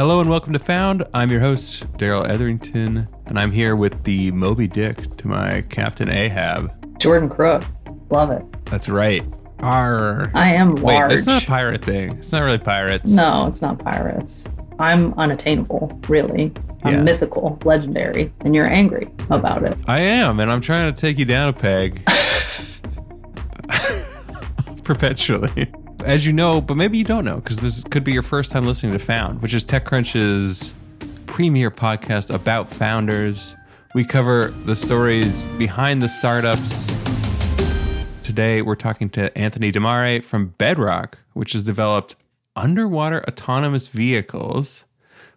[0.00, 1.04] Hello and welcome to Found.
[1.12, 6.08] I'm your host, Darrell Etherington, and I'm here with the Moby Dick to my Captain
[6.08, 6.98] Ahab.
[6.98, 7.64] Jordan Crook.
[8.08, 8.42] Love it.
[8.64, 9.22] That's right.
[9.58, 11.12] Our I am Wait, large.
[11.12, 12.12] it's not a pirate thing.
[12.16, 13.10] It's not really pirates.
[13.10, 14.48] no, it's not pirates.
[14.78, 16.50] I'm unattainable, really.
[16.82, 17.02] I'm Yeah.
[17.02, 19.76] mythical, legendary, and you're angry about it.
[19.86, 22.08] I am, and I'm trying to take you down a peg.
[24.82, 25.70] Perpetually.
[26.04, 28.64] As you know, but maybe you don't know, because this could be your first time
[28.64, 30.74] listening to Found, which is TechCrunch's
[31.26, 33.54] premier podcast about founders.
[33.94, 36.86] We cover the stories behind the startups.
[38.22, 42.16] Today, we're talking to Anthony DiMare from Bedrock, which has developed
[42.56, 44.84] underwater autonomous vehicles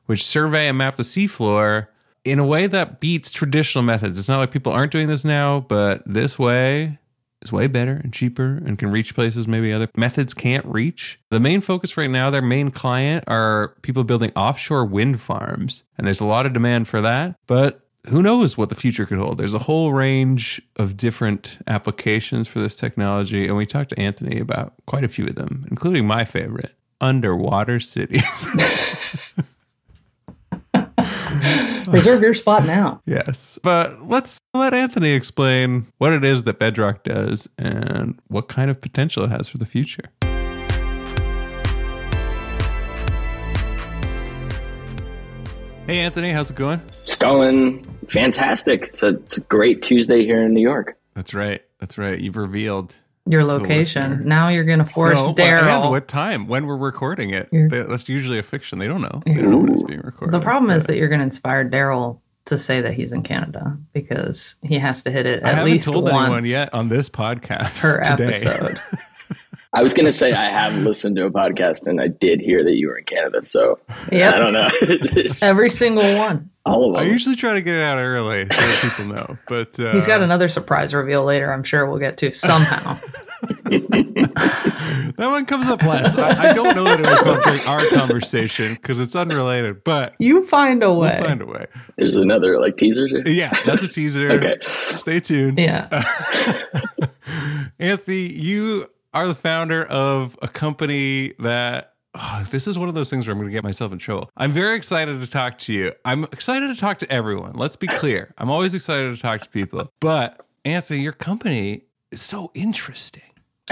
[0.06, 1.88] which survey and map the seafloor
[2.26, 4.18] in a way that beats traditional methods.
[4.18, 7.00] It's not like people aren't doing this now, but this way
[7.44, 11.20] is way better and cheaper and can reach places maybe other methods can't reach.
[11.30, 16.08] The main focus right now, their main client are people building offshore wind farms, and
[16.08, 19.38] there's a lot of demand for that, but who knows what the future could hold?
[19.38, 24.40] There's a whole range of different applications for this technology, and we talked to Anthony
[24.40, 28.26] about quite a few of them, including my favorite underwater cities.
[31.88, 33.02] Reserve your spot now.
[33.14, 33.60] Yes.
[33.62, 38.82] But let's let Anthony explain what it is that Bedrock does and what kind of
[38.82, 40.04] potential it has for the future.
[45.86, 46.82] Hey, Anthony, how's it going?
[47.04, 48.84] It's going fantastic.
[48.84, 50.98] It's a, it's a great Tuesday here in New York.
[51.14, 51.62] That's right.
[51.80, 52.20] That's right.
[52.20, 54.22] You've revealed Your location.
[54.28, 55.90] Now you're going to force So, and Darrell.
[55.92, 57.50] what time, when we're recording it.
[57.52, 58.80] They- That's usually a fiction.
[58.80, 59.22] They don't know.
[59.26, 60.34] They don't know when it's being recorded.
[60.34, 63.78] The problem is that you're going to inspire Darrell to say that he's in Canada
[63.94, 66.90] because he has to hit it I at haven't least told once anyone yet on
[66.90, 68.26] this podcast per today.
[68.36, 68.82] episode.
[69.76, 72.64] I was going to say I have listened to a podcast and I did hear
[72.64, 73.44] that you were in Canada.
[73.44, 73.80] So
[74.12, 74.70] I don't know.
[75.42, 76.52] Every single one.
[76.64, 77.02] all of them.
[77.02, 79.38] I usually try to get it out early so that people know.
[79.48, 83.00] But uh, He's got another surprise reveal later, I'm sure we'll get to somehow.
[83.64, 86.18] that one comes up last.
[86.18, 90.16] I, I don't know that it will come during our conversation because it's unrelated, but
[90.20, 91.18] you find a way.
[91.20, 91.66] we'll find a way.
[91.98, 93.08] There's another like teaser.
[93.26, 94.32] Yeah, that's a teaser.
[94.32, 94.58] Okay.
[94.96, 95.58] Stay tuned.
[95.58, 96.04] Yeah.
[97.80, 103.10] Anthony, you are the founder of a company that oh, this is one of those
[103.10, 104.30] things where I'm going to get myself in trouble.
[104.38, 105.94] I'm very excited to talk to you.
[106.06, 107.54] I'm excited to talk to everyone.
[107.54, 108.34] Let's be clear.
[108.38, 109.90] I'm always excited to talk to people.
[110.00, 113.24] But Anthony, your company is so interesting.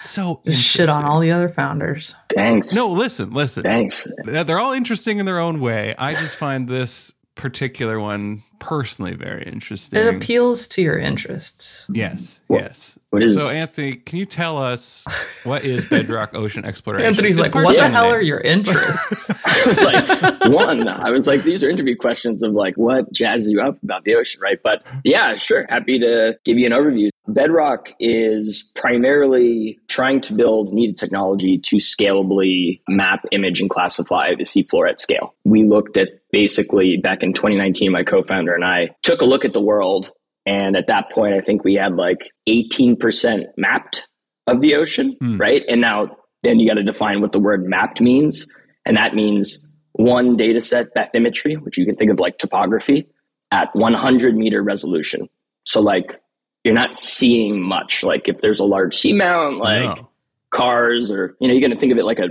[0.00, 2.14] So Just shit on all the other founders.
[2.34, 2.72] Thanks.
[2.72, 3.62] No, listen, listen.
[3.62, 4.06] Thanks.
[4.24, 5.94] They're all interesting in their own way.
[5.96, 9.98] I just find this particular one personally very interesting.
[9.98, 11.86] It appeals to your interests.
[11.92, 12.98] Yes, What- yes.
[13.14, 15.04] What is So, Anthony, can you tell us
[15.44, 17.06] what is Bedrock Ocean Exploration?
[17.06, 19.30] Anthony's It's like, what the hell are your interests?
[19.44, 23.50] I was like, one, I was like, these are interview questions of like what jazzes
[23.52, 24.58] you up about the ocean, right?
[24.64, 25.64] But yeah, sure.
[25.68, 27.10] Happy to give you an overview.
[27.28, 34.42] Bedrock is primarily trying to build needed technology to scalably map, image, and classify the
[34.44, 35.34] seafloor at scale.
[35.44, 39.44] We looked at basically back in 2019, my co founder and I took a look
[39.46, 40.10] at the world.
[40.46, 44.06] And at that point, I think we had like 18% mapped
[44.46, 45.38] of the ocean, Hmm.
[45.38, 45.62] right?
[45.68, 48.46] And now then you got to define what the word mapped means.
[48.84, 53.06] And that means one data set bathymetry, which you can think of like topography,
[53.50, 55.28] at 100 meter resolution.
[55.64, 56.20] So, like,
[56.64, 58.02] you're not seeing much.
[58.02, 60.08] Like, if there's a large seamount, like No.
[60.50, 62.28] cars, or, you know, you're going to think of it like a,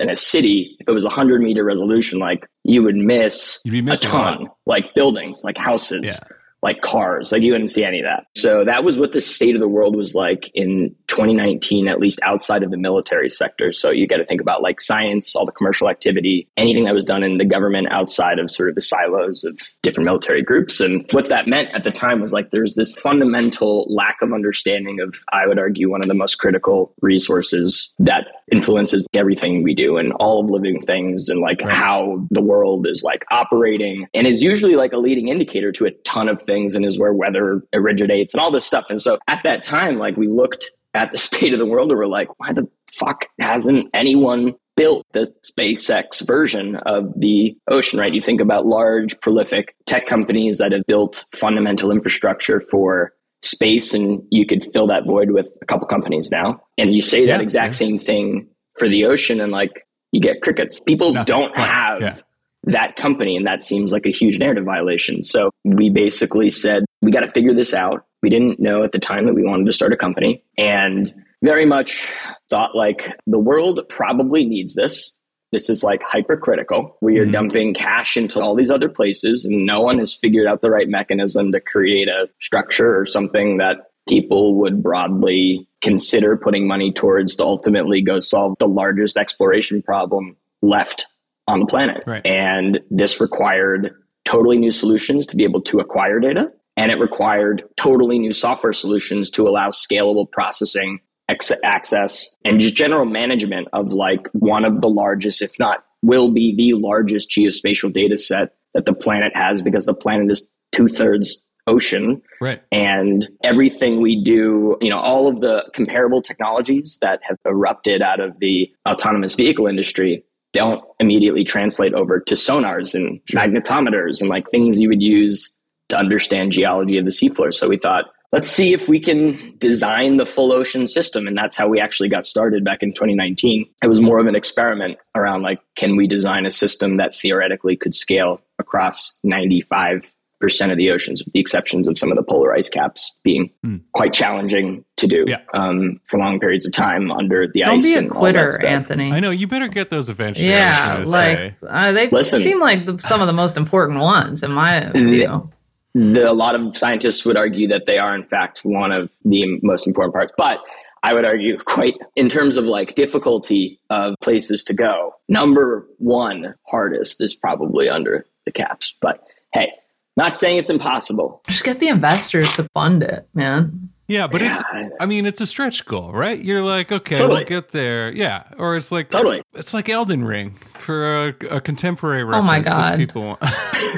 [0.00, 3.70] in a city, if it was a 100 meter resolution, like, you would miss a
[3.82, 6.18] missing a ton, like buildings, like houses, Yeah.
[6.62, 7.30] like cars.
[7.30, 8.24] Like you wouldn't see any of that.
[8.36, 12.18] So that was what the state of the world was like in 2019, at least
[12.22, 13.72] outside of the military sector.
[13.72, 17.04] So you got to think about like science, all the commercial activity, anything that was
[17.04, 20.80] done in the government outside of sort of the silos of different military groups.
[20.80, 25.00] And what that meant at the time was like there's this fundamental lack of understanding
[25.00, 29.96] of, I would argue, one of the most critical resources that influences everything we do
[29.96, 31.72] and all of living things and like Right.
[31.72, 35.92] how the world is like operating and is usually like a leading indicator to a
[36.04, 38.86] ton of things and is where weather originates and all this stuff.
[38.90, 41.98] And so at that time, like we looked at the state of the world and
[41.98, 48.12] we're like, why the fuck hasn't anyone built the SpaceX version of the ocean, right?
[48.12, 53.12] You think about large, prolific tech companies that have built fundamental infrastructure for
[53.42, 56.60] space, and you could fill that void with a couple companies now.
[56.78, 57.86] And you say that Yeah, exact yeah.
[57.86, 58.48] same thing
[58.78, 60.80] for the ocean, and like you get crickets.
[60.80, 61.26] People Nothing.
[61.36, 62.16] don't have Yeah.
[62.64, 65.22] that company, and that seems like a huge narrative violation.
[65.22, 68.04] So we basically said, we got to figure this out.
[68.24, 71.12] We didn't know at the time that we wanted to start a company, and
[71.42, 72.10] very much
[72.48, 75.10] thought like the world probably needs this.
[75.52, 76.96] this is like hypercritical.
[77.00, 77.32] We are Mhm.
[77.32, 80.88] dumping cash into all these other places, and no one has figured out the right
[80.88, 83.76] mechanism to create a structure or something that
[84.08, 90.34] people would broadly consider putting money towards to ultimately go solve the largest exploration problem
[90.60, 91.06] left
[91.46, 92.02] on the planet.
[92.04, 92.26] Right.
[92.26, 93.92] And this required
[94.24, 96.50] totally new solutions to be able to acquire data.
[96.76, 100.98] And it required totally new software solutions to allow scalable processing,
[101.28, 106.30] ex- access, and just general management of like one of the largest, if not will
[106.30, 110.88] be the largest geospatial data set that the planet has because the planet is two
[110.88, 112.60] thirds ocean Right.
[112.72, 118.20] and everything we do, you know, all of the comparable technologies that have erupted out
[118.20, 123.40] of the autonomous vehicle industry don't immediately translate over to sonars and Sure.
[123.40, 125.53] magnetometers and like things you would use
[125.90, 127.52] to understand geology of the seafloor.
[127.52, 131.26] So we thought, let's see if we can design the full ocean system.
[131.26, 133.66] And that's how we actually got started back in 2019.
[133.82, 137.76] It was more of an experiment around like, can we design a system that theoretically
[137.76, 142.22] could scale across 95 percent of the oceans, with the exceptions of some of the
[142.22, 143.76] polar ice caps being Hmm.
[143.94, 145.38] quite challenging to do Yeah.
[145.54, 147.84] um, for long periods of time under the Don't ice.
[147.84, 148.62] be a and quitter.
[148.66, 149.10] Anthony.
[149.10, 150.48] I know you better get those eventually.
[150.50, 151.54] Yeah, was gonna say.
[151.62, 152.40] like uh, they Listen.
[152.40, 155.50] seem like the, some of the most important ones in my view.
[155.94, 159.60] The, a lot of scientists would argue that they are, in fact, one of the
[159.62, 160.32] most important parts.
[160.36, 160.60] But
[161.04, 166.54] I would argue, quite in terms of like difficulty of places to go, number one
[166.68, 168.94] hardest is probably under the caps.
[169.00, 169.70] But hey,
[170.16, 171.42] not saying it's impossible.
[171.48, 173.90] Just get the investors to fund it, man.
[174.06, 174.60] Yeah, but Yeah.
[174.74, 176.42] it's I mean it's a stretch goal, right?
[176.42, 177.38] You're like, okay, Totally.
[177.40, 178.12] we'll get there.
[178.12, 178.42] Yeah.
[178.58, 179.42] Or it's like Totally.
[179.54, 182.46] it's like Elden Ring for a, a contemporary Oh reference.
[182.46, 182.96] my if God.
[182.98, 183.40] People want.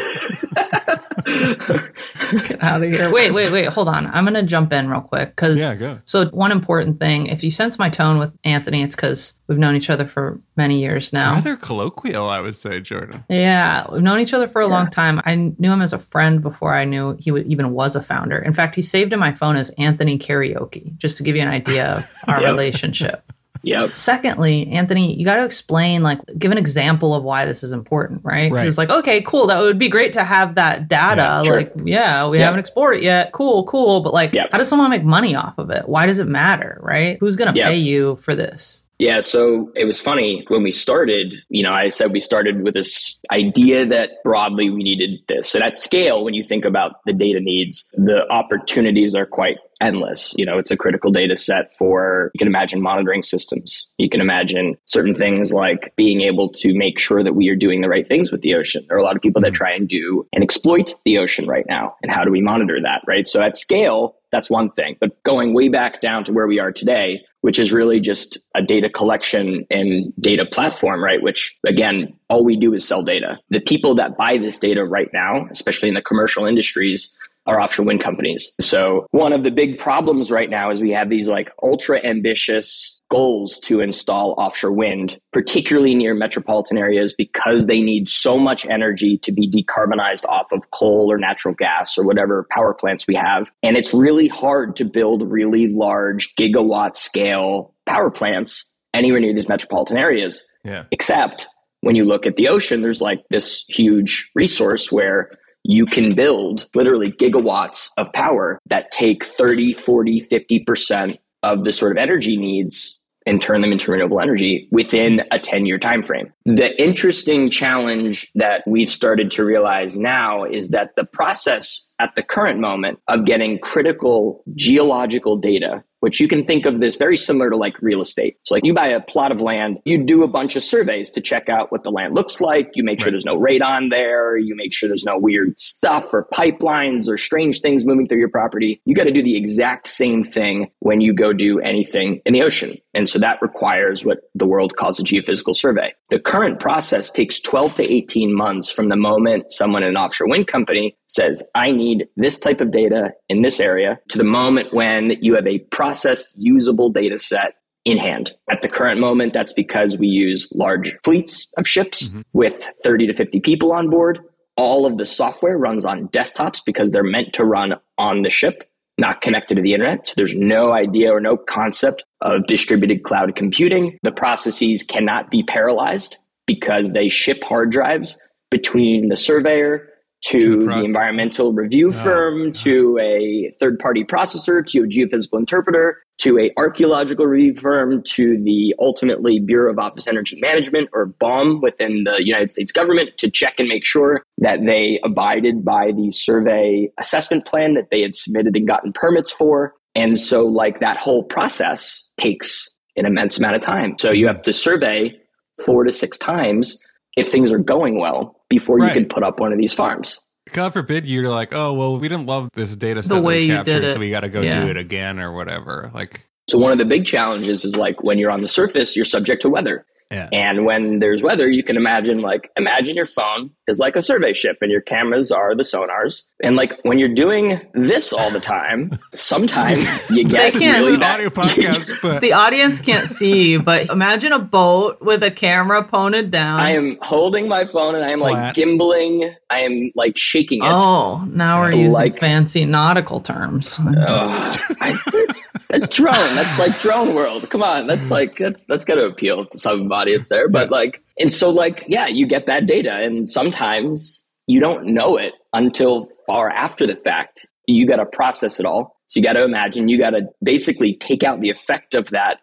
[1.25, 3.11] Get out of here.
[3.17, 3.67] Wait, wait, wait.
[3.67, 4.07] Hold on.
[4.09, 5.61] I'm going to jump in real quick because.
[5.61, 5.99] yeah, go.
[6.05, 9.75] So, one important thing, if you sense my tone with Anthony, it's because we've known
[9.77, 11.35] each other for many years now.
[11.35, 13.25] Rather colloquial, I would say, Jordan.
[13.29, 14.73] Yeah, we've known each other for a Yeah.
[14.73, 15.21] long time.
[15.25, 18.39] I knew him as a friend before I knew he w- even was a founder.
[18.39, 21.49] In fact, he saved in my phone as Anthony Karaoke, just to give you an
[21.49, 22.51] idea of our Yep.
[22.51, 23.26] relationship.
[23.67, 23.97] Yep.
[23.97, 28.21] Secondly, Anthony, you got to explain, like, give an example of why this is important,
[28.25, 28.45] right?
[28.45, 28.69] Because Right.
[28.69, 29.49] it's like, okay, cool.
[29.49, 31.21] That would be great to have that data.
[31.21, 31.57] Yeah, sure.
[31.57, 32.45] Like, yeah, we Yeah.
[32.45, 33.33] haven't explored it yet.
[33.33, 34.01] Cool, cool.
[34.03, 34.47] But, like, Yeah.
[34.53, 35.89] how does someone make money off of it?
[35.89, 37.17] Why does it matter, right?
[37.19, 38.85] Who's going to pay you for this?
[38.99, 42.73] Yeah, so it was funny when we started, you know, I said we started with
[42.73, 45.55] this idea that broadly we needed this.
[45.55, 50.33] And at scale, when you think about the data needs, the opportunities are quite endless.
[50.37, 53.87] You know, it's a critical data set for, you can imagine monitoring systems.
[53.99, 57.81] You can imagine certain things like being able to make sure that we are doing
[57.81, 58.85] the right things with the ocean.
[58.89, 59.57] There are a lot of people that mm-hmm.
[59.57, 61.97] try and do and exploit the ocean right now.
[62.03, 63.27] And how do we monitor that, right?
[63.29, 64.97] So at scale, that's one thing.
[65.01, 68.63] But going way back down to where we are today, which is really just a
[68.63, 71.23] data collection and data platform, right?
[71.23, 73.39] Which again, all we do is sell data.
[73.51, 77.15] The people that buy this data right now, especially in the commercial industries,
[77.47, 78.53] are offshore wind companies.
[78.61, 83.01] So one of the big problems right now is we have these like ultra ambitious
[83.09, 89.17] goals to install offshore wind, particularly near metropolitan areas because they need so much energy
[89.19, 93.49] to be decarbonized off of coal or natural gas or whatever power plants we have.
[93.63, 99.49] And it's really hard to build really large gigawatt scale power plants anywhere near these
[99.49, 100.85] metropolitan areas Yeah.
[100.91, 101.47] except
[101.83, 105.31] when you look at the ocean there's like this huge resource where
[105.69, 111.93] you can build literally gigawatts of power that take 30 40 50% of the sort
[111.93, 116.33] of energy needs and turn them into renewable energy within a 10 year time frame
[116.45, 122.23] the interesting challenge that we've started to realize now is that the process at the
[122.23, 127.51] current moment of getting critical geological data which you can think of this very similar
[127.51, 128.37] to like real estate.
[128.45, 131.21] So like you buy a plot of land, you do a bunch of surveys to
[131.21, 132.71] check out what the land looks like.
[132.75, 133.11] You make sure Right.
[133.11, 134.37] there's no radon there.
[134.37, 138.29] You make sure there's no weird stuff or pipelines or strange things moving through your
[138.29, 138.81] property.
[138.85, 142.43] You got to do the exact same thing when you go do anything in the
[142.43, 142.77] ocean.
[142.95, 145.93] And so that requires what the world calls a geophysical survey.
[146.11, 150.29] The current process takes 12 to 18 months from the moment someone in an offshore
[150.29, 154.73] wind company says, I need this type of data in this area to the moment
[154.73, 155.59] when you have a
[155.97, 157.55] processed usable data set
[157.87, 158.33] in hand.
[158.51, 162.23] At the current moment, that's because we use large fleets of ships Mhm.
[162.33, 164.19] with 30 to 50 people on board.
[164.57, 168.65] All of the software runs on desktops because they're meant to run on the ship,
[168.99, 170.09] not connected to the internet.
[170.09, 173.99] So there's no idea or no concept of distributed cloud computing.
[174.03, 178.19] The processes cannot be parallelized because they ship hard drives
[178.51, 179.89] between the surveyor,
[180.23, 182.55] to, To the the, environmental review Oh, firm, God.
[182.57, 188.43] to a third party processor, to a geophysical interpreter, to a archaeological review firm, to
[188.43, 193.31] the ultimately Bureau of Ocean Energy Management or BOEM within the United States government to
[193.31, 198.15] check and make sure that they abided by the survey assessment plan that they had
[198.15, 199.75] submitted and gotten permits for.
[199.95, 203.97] And so, like, that whole process takes an immense amount of time.
[203.99, 204.35] So, you mm-hmm.
[204.37, 205.19] have to survey
[205.65, 206.79] four to six times
[207.17, 208.89] if things are going well before Right.
[208.95, 210.21] you can put up one of these farms.
[210.53, 213.47] God forbid you're like, oh well, we didn't love this data set The way we
[213.47, 213.93] you captured, did it.
[213.95, 214.65] so we got to go Yeah.
[214.65, 215.91] do it again or whatever.
[215.93, 219.05] Like, So one of the big challenges is like when you're on the surface, you're
[219.05, 219.85] subject to weather.
[220.13, 224.03] Yeah, And when there's weather, you can imagine like imagine your phone is like a
[224.03, 226.23] survey ship and your cameras are the sonars.
[226.43, 230.95] And like when you're doing this all the time, sometimes you get can't- really It's
[230.95, 231.15] an bad.
[231.15, 236.31] audio podcast, but The audience can't see, but imagine a boat with a camera pointed
[236.31, 236.61] down.
[236.61, 238.55] I am holding my phone and I am like Flat.
[238.55, 239.35] gimbling.
[239.51, 240.69] I am like shaking it.
[240.69, 243.81] Oh, now we're using Like- fancy nautical terms.
[243.81, 244.61] Ugh.
[244.81, 246.35] I, that's, that's drone.
[246.37, 247.49] That's like drone world.
[247.51, 250.49] Come on, that's like that's that's got to appeal to some audience there.
[250.49, 255.17] But like, and so like, yeah, you get bad data, and sometimes you don't know
[255.17, 257.47] it until far after the fact.
[257.67, 258.97] You got to process it all.
[259.09, 259.89] So you got to imagine.
[259.89, 262.39] You got to basically take out the effect of that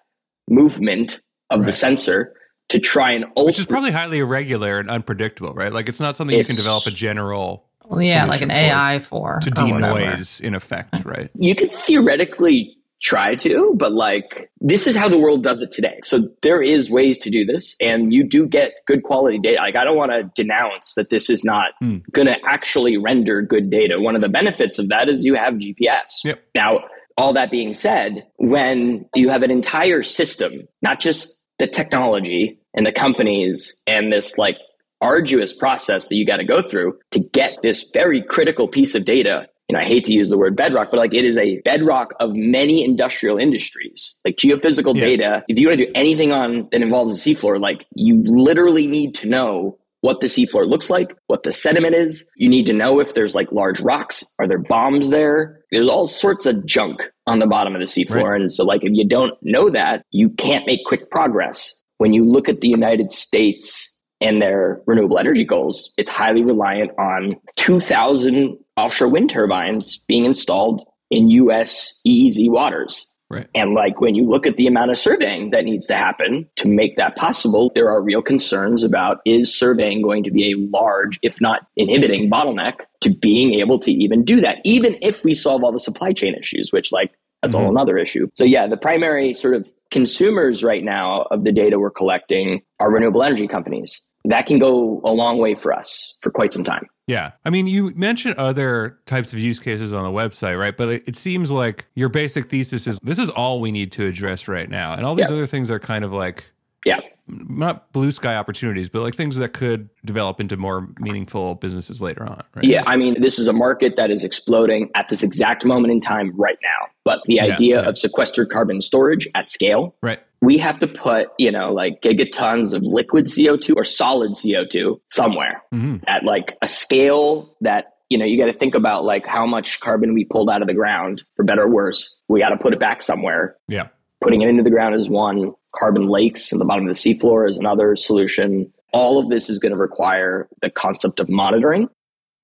[0.50, 2.34] movement of the sensor
[2.70, 3.46] to try and alter.
[3.46, 5.72] which is probably highly irregular and unpredictable, right?
[5.72, 8.76] Like, it's not something you can develop a general Well, yeah, like an solution for
[8.76, 11.30] AI for to denoise in effect, right?
[11.36, 16.00] you could theoretically try to, but like this is how the world does it today.
[16.04, 19.58] So there is ways to do this and you do get good quality data.
[19.62, 21.98] Like I don't want to denounce that this is not Hmm.
[22.14, 24.00] going to actually render good data.
[24.00, 26.24] One of the benefits of that is you have GPS.
[26.24, 26.42] Yep.
[26.56, 26.80] Now,
[27.18, 32.86] all that being said, when you have an entire system, not just the technology and
[32.86, 34.58] the companies and this like
[35.02, 39.04] arduous process that you got to go through to get this very critical piece of
[39.06, 39.46] data.
[39.74, 42.14] You know, I hate to use the word bedrock, but like it is a bedrock
[42.20, 44.20] of many industrial industries.
[44.24, 45.04] Like geophysical Yes.
[45.04, 48.86] data, if you want to do anything on that involves the seafloor, like you literally
[48.86, 52.30] need to know what the seafloor looks like, what the sediment is.
[52.36, 54.24] You need to know if there's like large rocks.
[54.38, 55.62] Are there bombs there?
[55.72, 58.24] There's all sorts of junk on the bottom of the seafloor.
[58.24, 58.42] Right.
[58.42, 61.82] And so, like, if you don't know that, you can't make quick progress.
[61.98, 63.93] When you look at the United States
[64.24, 70.88] and their renewable energy goals, it's highly reliant on 2,000 offshore wind turbines being installed
[71.12, 73.08] in US EEZ waters.
[73.30, 73.48] Right.
[73.56, 76.68] And like when you look at the amount of surveying that needs to happen to
[76.68, 81.20] make that possible, there are real concerns about is surveying going to be a large,
[81.24, 85.64] if not inhibiting bottleneck to being able to even do that, even if we solve
[85.64, 87.12] all the supply chain issues, which like
[87.42, 87.72] that's all Mhm.
[87.72, 88.28] another issue.
[88.36, 92.92] So yeah, the primary sort of consumers right now of the data we're collecting are
[92.92, 94.08] renewable energy companies.
[94.26, 96.88] That can go a long way for us for quite some time.
[97.08, 97.32] Yeah.
[97.44, 100.76] I mean, you mentioned other types of use cases on the website, right?
[100.76, 104.06] But it, it seems like your basic thesis is this is all we need to
[104.06, 104.94] address right now.
[104.94, 105.36] And all these Yeah.
[105.36, 106.46] other things are kind of like,
[106.86, 107.00] Yeah.
[107.28, 112.24] Not blue sky opportunities, but like things that could develop into more meaningful businesses later
[112.24, 112.66] on, right?
[112.66, 116.02] Yeah, I mean, this is a market that is exploding at this exact moment in
[116.02, 116.90] time right now.
[117.06, 117.90] But the idea yeah.
[117.90, 120.20] of sequestered carbon storage at scale, Right.
[120.42, 125.62] we have to put, you know, like gigatons of liquid CO2 or solid CO2 somewhere
[125.72, 129.46] hmm at like a scale that, you know, you got to think about like how
[129.46, 132.16] much carbon we pulled out of the ground, for better or worse.
[132.28, 133.56] We got to put it back somewhere.
[133.68, 133.88] Yeah.
[134.22, 137.48] Putting it into the ground is one, carbon lakes in the bottom of the seafloor
[137.50, 138.72] is another solution.
[138.94, 141.90] All of this is going to require the concept of monitoring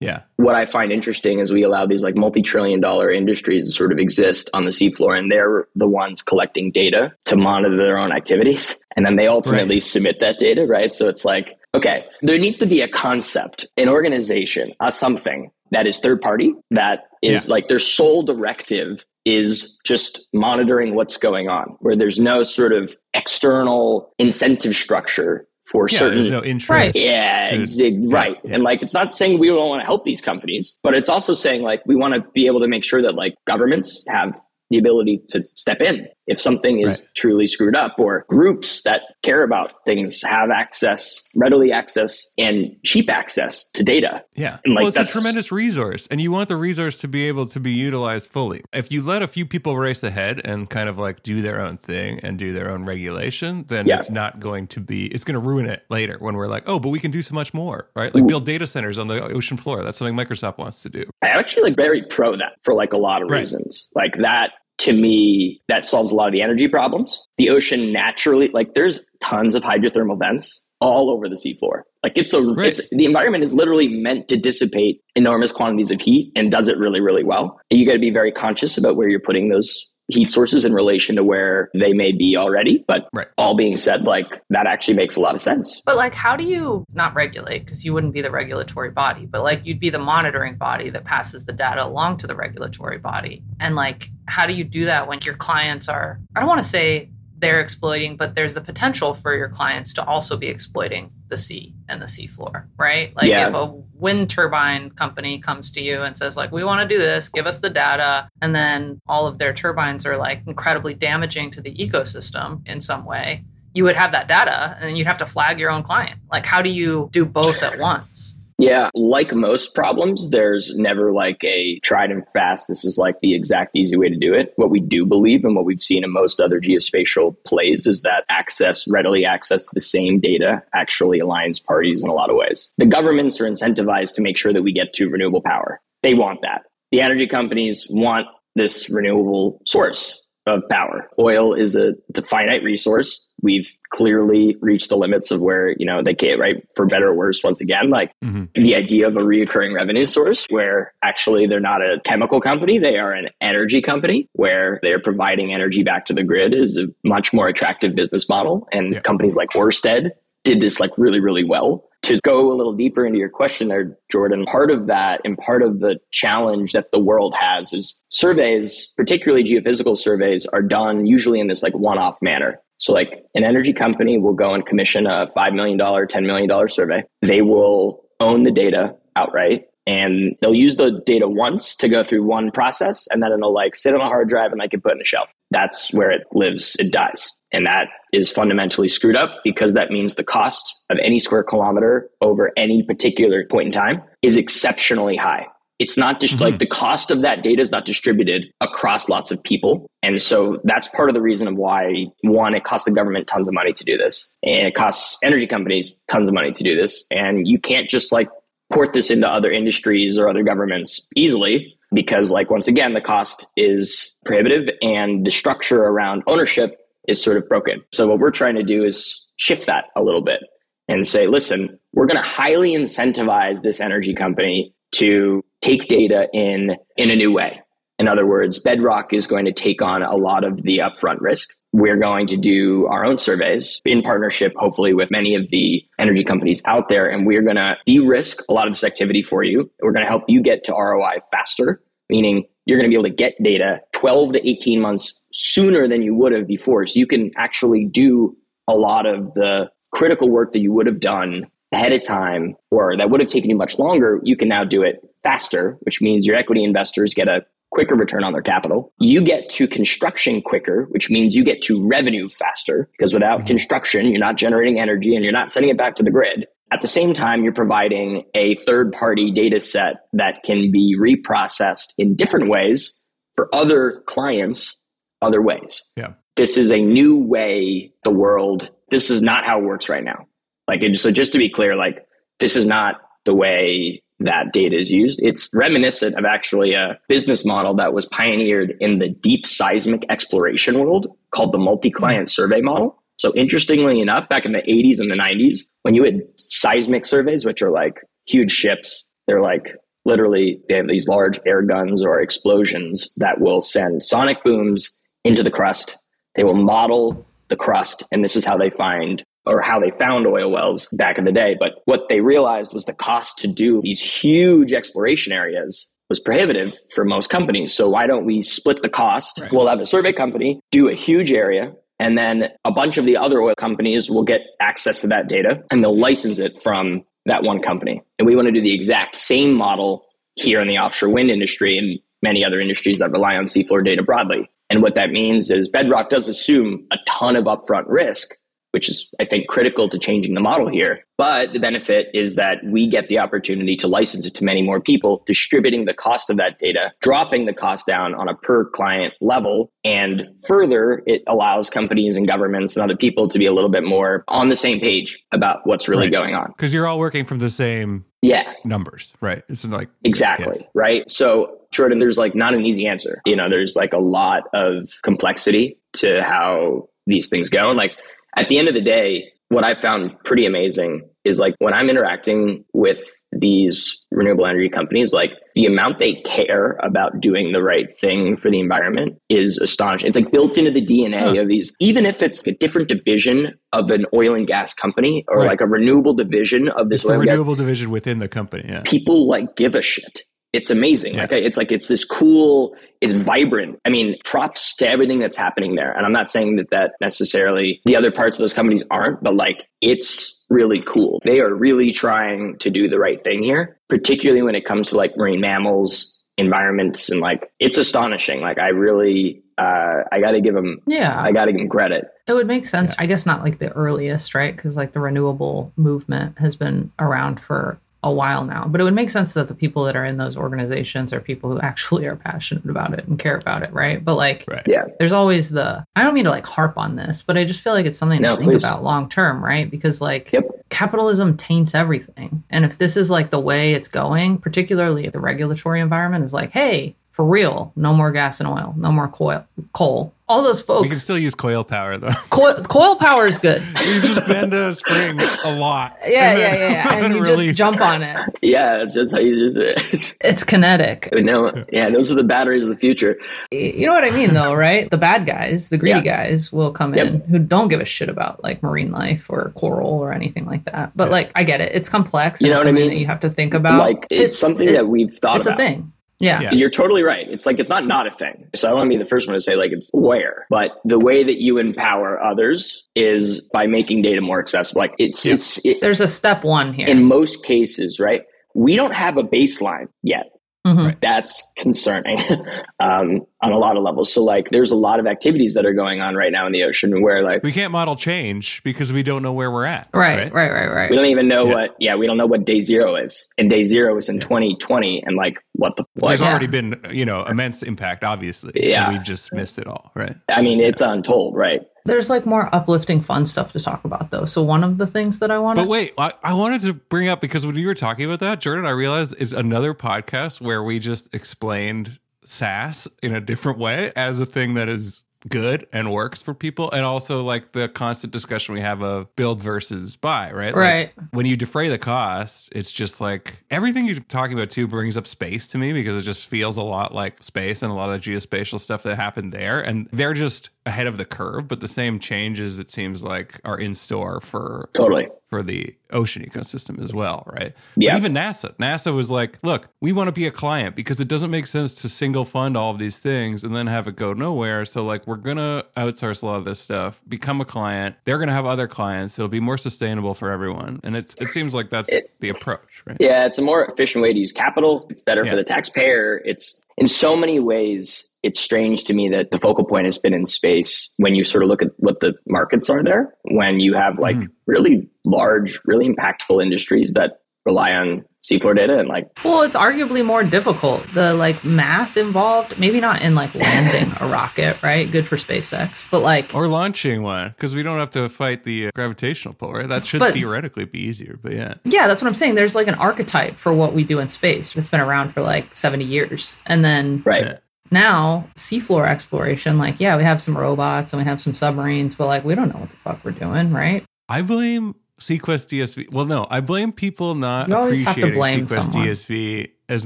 [0.01, 0.21] Yeah.
[0.37, 3.99] what I find interesting is we allow these like multi-trillion dollar industries to sort of
[3.99, 8.83] exist on the seafloor and they're the ones collecting data to monitor their own activities.
[8.95, 9.83] And then they ultimately Right.
[9.83, 10.93] submit that data, right?
[10.93, 15.85] So it's like, okay, there needs to be a concept, an organization, a something that
[15.87, 17.51] is third party, that is Yeah.
[17.53, 22.95] like their sole directive is just monitoring what's going on, where there's no sort of
[23.13, 25.99] external incentive structure for Yeah.
[25.99, 26.69] certain There's no interest.
[26.69, 26.95] Right.
[26.95, 28.37] yeah, to- exa- right.
[28.43, 28.55] yeah.
[28.55, 31.33] And like, it's not saying we don't want to help these companies, but it's also
[31.35, 34.39] saying like we want to be able to make sure that like governments have
[34.71, 37.07] the ability to step in if something is Right.
[37.15, 43.09] truly screwed up or groups that care about things have access readily access and cheap
[43.09, 44.59] access to data Yeah.
[44.63, 47.45] And, like, well, it's a tremendous resource, and you want the resource to be able
[47.47, 48.61] to be utilized fully.
[48.73, 51.77] If you let a few people race ahead and kind of like do their own
[51.77, 53.97] thing and do their own regulation, then Yeah.
[53.99, 56.79] it's not going to be, it's going to ruin it later when we're like, oh,
[56.79, 58.13] but we can do so much more, right?
[58.15, 59.83] Like build data centers on the ocean floor.
[59.83, 61.03] That's something Microsoft wants to do.
[61.21, 63.39] i actually like very pro that for like a lot of Right.
[63.39, 67.91] reasons like that to me that solves a lot of the energy problems the ocean
[67.93, 71.81] naturally like there's tons of hydrothermal vents all over the seafloor.
[72.03, 72.67] Like it's a, Right.
[72.69, 76.77] it's the environment is literally meant to dissipate enormous quantities of heat and does it
[76.77, 77.59] really, really well.
[77.69, 80.73] And you got to be very conscious about where you're putting those heat sources in
[80.73, 82.83] relation to where they may be already.
[82.87, 83.27] But Right.
[83.37, 85.81] all being said, like that actually makes a lot of sense.
[85.85, 87.59] But like, how do you not regulate?
[87.65, 91.03] Because you wouldn't be the regulatory body, but like you'd be the monitoring body that
[91.03, 93.43] passes the data along to the regulatory body.
[93.59, 96.67] And like, how do you do that when your clients are, I don't want to
[96.67, 97.09] say
[97.39, 101.73] they're exploiting, but there's the potential for your clients to also be exploiting the sea
[101.87, 103.15] and the seafloor, right?
[103.15, 103.47] Like Yeah.
[103.47, 106.99] if a wind turbine company comes to you and says like, we want to do
[106.99, 111.49] this, give us the data, and then all of their turbines are like incredibly damaging
[111.51, 113.43] to the ecosystem in some way,
[113.73, 116.19] you would have that data and then you'd have to flag your own client.
[116.31, 118.35] Like, how do you do both at once?
[118.59, 123.33] Yeah, like most problems, there's never like a tried and fast, this is like the
[123.33, 124.51] exact easy way to do it.
[124.57, 128.25] What we do believe and what we've seen in most other geospatial plays is that
[128.27, 132.69] access, readily access to the same data actually aligns parties in a lot of ways.
[132.77, 135.79] The governments are incentivized to make sure that we get to renewable power.
[136.03, 136.63] They want that.
[136.91, 141.09] The energy companies want this renewable source of power.
[141.17, 143.25] Oil is a, a finite resource.
[143.41, 146.65] We've clearly reached the limits of where, you know, they can't, right?
[146.75, 148.49] For better or worse, once again, like Mhm.
[148.55, 152.97] the idea of a reoccurring revenue source where actually they're not a chemical company, they
[152.97, 157.33] are an energy company where they're providing energy back to the grid is a much
[157.33, 158.67] more attractive business model.
[158.71, 158.99] And Yeah.
[159.01, 160.11] companies like Orsted
[160.43, 161.85] did this like really, really well.
[162.03, 165.61] To go a little deeper into your question there, Jordan, part of that and part
[165.61, 171.41] of the challenge that the world has is surveys, particularly geophysical surveys, are done usually
[171.41, 172.57] in this like one off manner.
[172.79, 177.03] So, like an energy company will go and commission a $5 million, $10 million survey.
[177.21, 182.23] They will own the data outright and they'll use the data once to go through
[182.23, 184.93] one process and then it'll like sit on a hard drive and like get put
[184.93, 185.33] in a shelf.
[185.51, 187.35] That's where it lives, it dies.
[187.51, 192.09] And that is fundamentally screwed up because that means the cost of any square kilometer
[192.21, 195.47] over any particular point in time is exceptionally high.
[195.79, 196.41] It's not just Mhm.
[196.41, 199.87] like the cost of that data is not distributed across lots of people.
[200.03, 203.47] And so that's part of the reason of why one, it costs the government tons
[203.47, 206.75] of money to do this and it costs energy companies tons of money to do
[206.75, 207.05] this.
[207.11, 208.29] And you can't just like
[208.71, 213.47] port this into other industries or other governments easily because like once again the cost
[213.57, 218.53] is prohibitive and the structure around ownership is sort of broken so what we're trying
[218.53, 220.41] to do is shift that a little bit
[220.87, 226.75] and say listen we're going to highly incentivize this energy company to take data in
[226.97, 227.61] in a new way
[227.97, 231.49] in other words bedrock is going to take on a lot of the upfront risk
[231.71, 236.23] we're going to do our own surveys in partnership, hopefully, with many of the energy
[236.23, 237.07] companies out there.
[237.07, 239.69] And we're going to de risk a lot of this activity for you.
[239.81, 243.09] We're going to help you get to ROI faster, meaning you're going to be able
[243.09, 246.87] to get data 12 to 18 months sooner than you would have before.
[246.87, 248.35] So you can actually do
[248.67, 252.97] a lot of the critical work that you would have done ahead of time or
[252.97, 254.19] that would have taken you much longer.
[254.23, 258.23] You can now do it faster, which means your equity investors get a quicker return
[258.23, 258.91] on their capital.
[258.99, 263.47] You get to construction quicker, which means you get to revenue faster because without mm-hmm.
[263.47, 266.47] construction, you're not generating energy and you're not sending it back to the grid.
[266.71, 271.93] At the same time, you're providing a third party data set that can be reprocessed
[271.97, 273.01] in different ways
[273.35, 274.79] for other clients,
[275.21, 275.83] other ways.
[275.95, 276.13] Yeah.
[276.35, 280.27] This is a new way the world, this is not how it works right now.
[280.69, 282.05] Like, it, so just to be clear, like,
[282.39, 285.19] this is not the way that data is used.
[285.23, 290.77] It's reminiscent of actually a business model that was pioneered in the deep seismic exploration
[290.79, 292.33] world called the multi client hmm.
[292.33, 293.01] survey model.
[293.17, 297.45] So, interestingly enough, back in the 80s and the 90s, when you had seismic surveys,
[297.45, 302.21] which are like huge ships, they're like literally, they have these large air guns or
[302.21, 305.97] explosions that will send sonic booms into the crust.
[306.35, 310.27] They will model the crust, and this is how they find or how they found
[310.27, 311.55] oil wells back in the day.
[311.59, 316.75] But what they realized was the cost to do these huge exploration areas was prohibitive
[316.93, 317.73] for most companies.
[317.73, 319.39] So why don't we split the cost?
[319.39, 319.51] Right.
[319.51, 323.17] We'll have a survey company do a huge area and then a bunch of the
[323.17, 327.43] other oil companies will get access to that data and they'll license it from that
[327.43, 328.01] one company.
[328.17, 331.77] And we want to do the exact same model here in the offshore wind industry
[331.77, 334.49] and many other industries that rely on seafloor data broadly.
[334.69, 338.35] And what that means is Bedrock does assume a ton of upfront risk,
[338.71, 341.03] which is, I think, critical to changing the model here.
[341.17, 344.79] But the benefit is that we get the opportunity to license it to many more
[344.79, 349.13] people, distributing the cost of that data, dropping the cost down on a per client
[349.19, 349.71] level.
[349.83, 353.83] And further, it allows companies and governments and other people to be a little bit
[353.83, 356.11] more on the same page about what's really Right.
[356.11, 356.47] going on.
[356.55, 359.43] Because you're all working from the same Yeah, numbers, right?
[359.49, 360.55] It's like Exactly.
[360.59, 360.67] Yes.
[360.73, 361.09] Right.
[361.09, 363.21] So, Jordan, there's like not an easy answer.
[363.25, 367.69] You know, there's like a lot of complexity to how these things go.
[367.69, 367.91] And like
[368.35, 371.89] at the end of the day, what I found pretty amazing is like when I'm
[371.89, 372.99] interacting with
[373.31, 378.49] these renewable energy companies, like the amount they care about doing the right thing for
[378.49, 380.07] the environment is astonishing.
[380.07, 381.41] It's like built into the DNA huh.
[381.41, 385.39] of these, even if it's a different division of an oil and gas company or
[385.39, 385.47] right.
[385.47, 388.65] like a renewable division of this it's the renewable gas, division within the company.
[388.67, 388.81] Yeah.
[388.83, 390.23] People like give a shit.
[390.51, 391.15] It's amazing.
[391.15, 391.21] Yeah.
[391.21, 393.79] Like it's like it's this cool, it's vibrant.
[393.85, 395.91] I mean, props to everything that's happening there.
[395.91, 399.35] And I'm not saying that that necessarily the other parts of those companies aren't, but
[399.35, 401.21] like it's really cool.
[401.23, 404.97] They are really trying to do the right thing here, particularly when it comes to
[404.97, 408.41] like marine mammals, environments, and like it's astonishing.
[408.41, 411.69] Like I really, uh, I got to give them, yeah, I got to give them
[411.69, 412.05] credit.
[412.27, 412.95] It would make sense.
[412.97, 413.03] Yeah.
[413.03, 414.55] I guess not like the earliest, right?
[414.55, 418.65] Because like the renewable movement has been around for a while now.
[418.65, 421.51] But it would make sense that the people that are in those organizations are people
[421.51, 424.03] who actually are passionate about it and care about it, right?
[424.03, 424.63] But like, right.
[424.65, 425.85] yeah, there's always the.
[425.95, 428.21] I don't mean to like harp on this, but I just feel like it's something
[428.21, 428.63] no, to think please.
[428.63, 429.69] about long term, right?
[429.69, 430.43] Because like, yep.
[430.69, 435.19] capitalism taints everything, and if this is like the way it's going, particularly if the
[435.19, 439.43] regulatory environment is like, hey, for real, no more gas and oil, no more coal,
[439.73, 440.83] coal all those folks.
[440.83, 442.11] We can still use coil power though.
[442.29, 443.61] Coil, coil power is good.
[443.85, 445.97] you just bend a spring a lot.
[446.03, 447.45] Yeah, yeah, yeah, yeah, and you release.
[447.45, 448.17] just jump on it.
[448.41, 450.15] Yeah, it's just how you do it.
[450.21, 451.09] it's kinetic.
[451.11, 453.17] No, yeah, those are the batteries of the future.
[453.51, 454.89] You know what I mean, though, right?
[454.89, 456.27] The bad guys, the greedy yeah.
[456.27, 457.07] guys, will come yep.
[457.07, 460.63] in who don't give a shit about like marine life or coral or anything like
[460.65, 460.95] that.
[460.95, 461.11] But yeah.
[461.11, 461.73] like, I get it.
[461.73, 462.41] It's complex.
[462.41, 462.89] You know what I mean?
[462.89, 463.79] That you have to think about.
[463.79, 465.29] Like, it's, it's something it, that we've thought.
[465.29, 465.37] About.
[465.37, 465.59] It's about.
[465.59, 465.93] a thing.
[466.19, 466.41] Yeah.
[466.41, 466.51] yeah.
[466.51, 467.25] You're totally right.
[467.29, 468.49] It's like it's not not a thing.
[468.55, 470.45] So I want to be the first one to say like it's where.
[470.49, 474.79] but the way that you empower others is by making data more accessible.
[474.79, 475.33] Like it's yeah.
[475.33, 476.87] it's it, there's a step one here.
[476.87, 478.23] In most cases, right?
[478.53, 480.31] We don't have a baseline yet.
[480.67, 480.99] Mm-hmm.
[481.01, 482.17] That's concerning
[482.79, 484.11] um, on a lot of levels.
[484.11, 486.63] So, like, there's a lot of activities that are going on right now in the
[486.63, 489.89] ocean where, like, we can't model change because we don't know where we're at.
[489.93, 490.67] Right, right, right, right.
[490.67, 490.89] right.
[490.89, 491.53] We don't even know yeah.
[491.53, 491.75] what.
[491.79, 495.15] Yeah, we don't know what day zero is, and day zero is in 2020, and
[495.15, 495.83] like, what the?
[495.95, 496.09] What?
[496.09, 496.29] There's yeah.
[496.29, 498.51] already been, you know, immense impact, obviously.
[498.55, 499.91] Yeah, we've just missed it all.
[499.93, 500.15] Right.
[500.29, 501.61] I mean, it's untold, right?
[501.85, 504.25] There's like more uplifting, fun stuff to talk about, though.
[504.25, 507.09] So one of the things that I want, but wait, I, I wanted to bring
[507.09, 510.63] up because when you were talking about that, Jordan, I realized is another podcast where
[510.63, 515.91] we just explained SaaS in a different way as a thing that is good and
[515.91, 520.31] works for people and also like the constant discussion we have of build versus buy
[520.31, 520.55] right?
[520.55, 520.91] Right.
[520.97, 524.95] like, when you defray the cost it's just like everything you're talking about too brings
[524.95, 527.89] up space to me because it just feels a lot like space and a lot
[527.89, 531.67] of geospatial stuff that happened there and they're just ahead of the curve, but the
[531.67, 536.93] same changes it seems like are in store for totally for the ocean ecosystem as
[536.93, 537.53] well, right?
[537.75, 537.91] Yeah.
[537.93, 541.07] But even NASA, NASA was like, look, we want to be a client because it
[541.07, 544.13] doesn't make sense to single fund all of these things and then have it go
[544.13, 544.65] nowhere.
[544.65, 547.95] So like, we're gonna outsource a lot of this stuff, become a client.
[548.05, 549.19] They're gonna have other clients.
[549.19, 552.83] It'll be more sustainable for everyone, and it's it seems like that's it, the approach,
[552.85, 552.97] right?
[552.99, 554.87] Yeah, it's a more efficient way to use capital.
[554.89, 555.31] It's better yeah.
[555.31, 556.21] for the taxpayer.
[556.25, 560.13] It's in so many ways it's strange to me that the focal point has been
[560.13, 563.73] in space when you sort of look at what the markets are there, when you
[563.73, 564.27] have like mm.
[564.45, 570.05] really large, really impactful industries that rely on seafloor data and like well it's arguably
[570.05, 570.85] more difficult.
[570.93, 574.91] The like math involved maybe not in like landing a rocket right?
[574.91, 578.67] Good for spacex but like or launching one because we don't have to fight the
[578.67, 579.69] uh, gravitational pull right?
[579.69, 581.53] That should but, theoretically be easier but yeah.
[581.63, 582.35] Yeah that's what i'm saying.
[582.35, 585.55] There's like an archetype for what we do in space it's been around for like
[585.55, 586.35] 70 years.
[586.45, 587.25] And then right.
[587.25, 587.37] Yeah.
[587.71, 592.07] now seafloor exploration like yeah we have some robots and we have some submarines but
[592.07, 593.85] like we don't know what the fuck we're doing right?
[594.09, 598.13] I blame sequest dsv well no i blame people not you appreciating
[598.47, 598.87] sequest someone.
[598.87, 599.85] dsv as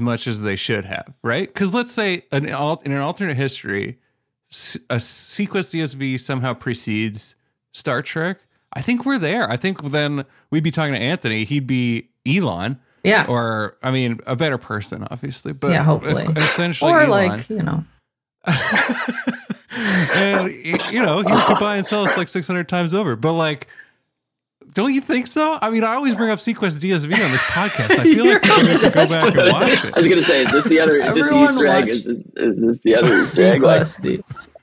[0.00, 3.98] much as they should have right because let's say an, in an alternate history
[4.90, 7.34] a sequest dsv somehow precedes
[7.72, 8.38] star trek
[8.72, 12.78] i think we're there i think then we'd be talking to anthony he'd be elon
[13.04, 13.26] yeah.
[13.28, 15.52] Or I mean, a better person, obviously.
[15.52, 16.24] But yeah, hopefully.
[16.36, 17.28] Essentially, or Elon.
[17.28, 17.84] like you know.
[20.14, 20.52] and
[20.90, 23.14] you know, he could buy and sell us like six hundred times over.
[23.14, 23.68] But like,
[24.74, 25.56] don't you think so?
[25.62, 27.98] I mean, I always bring up seaQuest DSV on this podcast.
[27.98, 29.94] I feel like people need to go back and watch it.
[29.94, 31.00] I was going to say, is this the other?
[31.00, 31.88] Is this the Easter egg?
[31.88, 33.62] Is this, is this the other Easter egg?
[33.62, 33.86] Like,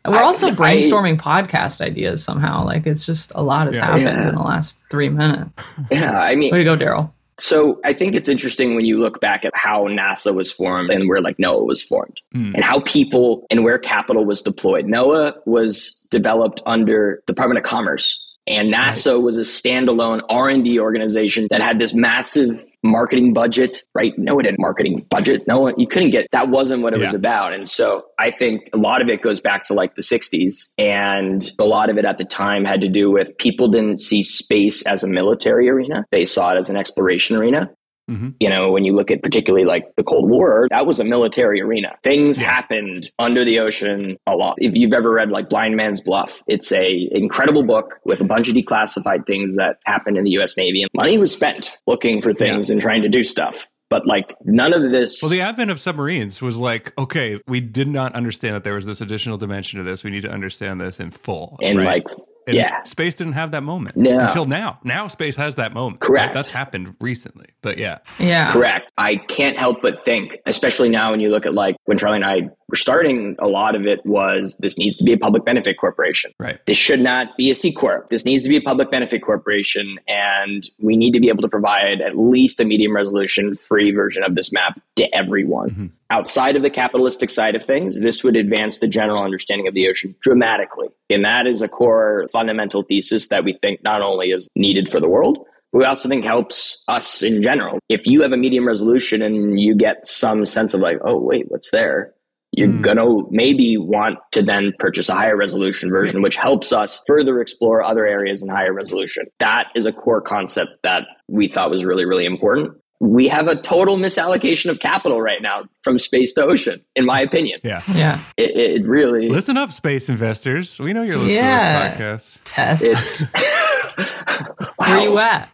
[0.03, 2.65] and we're also I, brainstorming I, podcast ideas somehow.
[2.65, 4.29] Like it's just a lot has yeah, happened yeah.
[4.29, 5.49] in the last three minutes.
[5.89, 7.13] Yeah, I mean, way to go, Darrell.
[7.39, 11.07] So I think it's interesting when you look back at how NASA was formed and
[11.07, 12.53] where like NOAA was formed mm.
[12.53, 14.85] and how people and where capital was deployed.
[14.85, 21.61] NOAA was developed under Department of Commerce and NASA was a standalone R&D organization that
[21.61, 24.13] had this massive marketing budget, right?
[24.17, 25.47] No one had marketing budget.
[25.47, 27.05] No one, you couldn't get, that wasn't what it yeah.
[27.05, 27.53] was about.
[27.53, 30.71] And so I think a lot of it goes back to like the 60s.
[30.77, 34.23] And a lot of it at the time had to do with people didn't see
[34.23, 36.05] space as a military arena.
[36.11, 37.69] They saw it as an exploration arena.
[38.11, 38.29] Mm-hmm.
[38.39, 41.61] You know, when you look at particularly like the Cold War, that was a military
[41.61, 41.95] arena.
[42.03, 42.47] Things yes.
[42.47, 44.55] happened under the ocean a lot.
[44.57, 48.47] If you've ever read like Blind Man's Bluff, it's a incredible book with a bunch
[48.47, 52.33] of declassified things that happened in the US Navy and money was spent looking for
[52.33, 52.73] things yeah.
[52.73, 53.67] and trying to do stuff.
[53.89, 55.21] But like none of this.
[55.21, 58.85] Well, the advent of submarines was like, okay, we did not understand that there was
[58.85, 60.03] this additional dimension to this.
[60.03, 61.57] We need to understand this in full.
[61.61, 61.85] And right?
[61.85, 62.81] like and yeah.
[62.83, 64.19] space didn't have that moment no.
[64.19, 64.79] until now.
[64.83, 66.01] Now space has that moment.
[66.01, 66.27] Correct.
[66.27, 66.33] Right?
[66.33, 67.47] That's happened recently.
[67.61, 67.99] But yeah.
[68.19, 68.51] Yeah.
[68.51, 68.91] Correct.
[68.97, 72.25] I can't help but think, especially now when you look at like when Charlie and
[72.25, 75.77] I were starting, a lot of it was this needs to be a public benefit
[75.79, 76.31] corporation.
[76.39, 76.59] Right.
[76.65, 78.09] This should not be a C Corp.
[78.09, 79.97] This needs to be a public benefit corporation.
[80.07, 84.23] And we need to be able to provide at least a medium resolution free version
[84.23, 85.69] of this map to everyone.
[85.69, 89.73] Mm-hmm outside of the capitalistic side of things, this would advance the general understanding of
[89.73, 90.89] the ocean dramatically.
[91.09, 94.99] And that is a core fundamental thesis that we think not only is needed for
[94.99, 95.39] the world,
[95.71, 97.79] but we also think helps us in general.
[97.87, 101.49] If you have a medium resolution and you get some sense of like, oh, wait,
[101.49, 102.13] what's there?
[102.51, 102.81] You're mm.
[102.81, 107.39] going to maybe want to then purchase a higher resolution version, which helps us further
[107.39, 109.25] explore other areas in higher resolution.
[109.39, 113.55] That is a core concept that we thought was really, really important we have a
[113.55, 117.59] total misallocation of capital right now from space to ocean, in my opinion.
[117.63, 117.81] Yeah.
[117.91, 118.23] Yeah.
[118.37, 119.27] It, it really.
[119.27, 120.79] Listen up, space investors.
[120.79, 121.95] We know you're listening yeah.
[121.97, 122.41] to this podcast.
[122.43, 123.31] Tess.
[123.97, 124.75] wow.
[124.77, 125.51] Where are you at?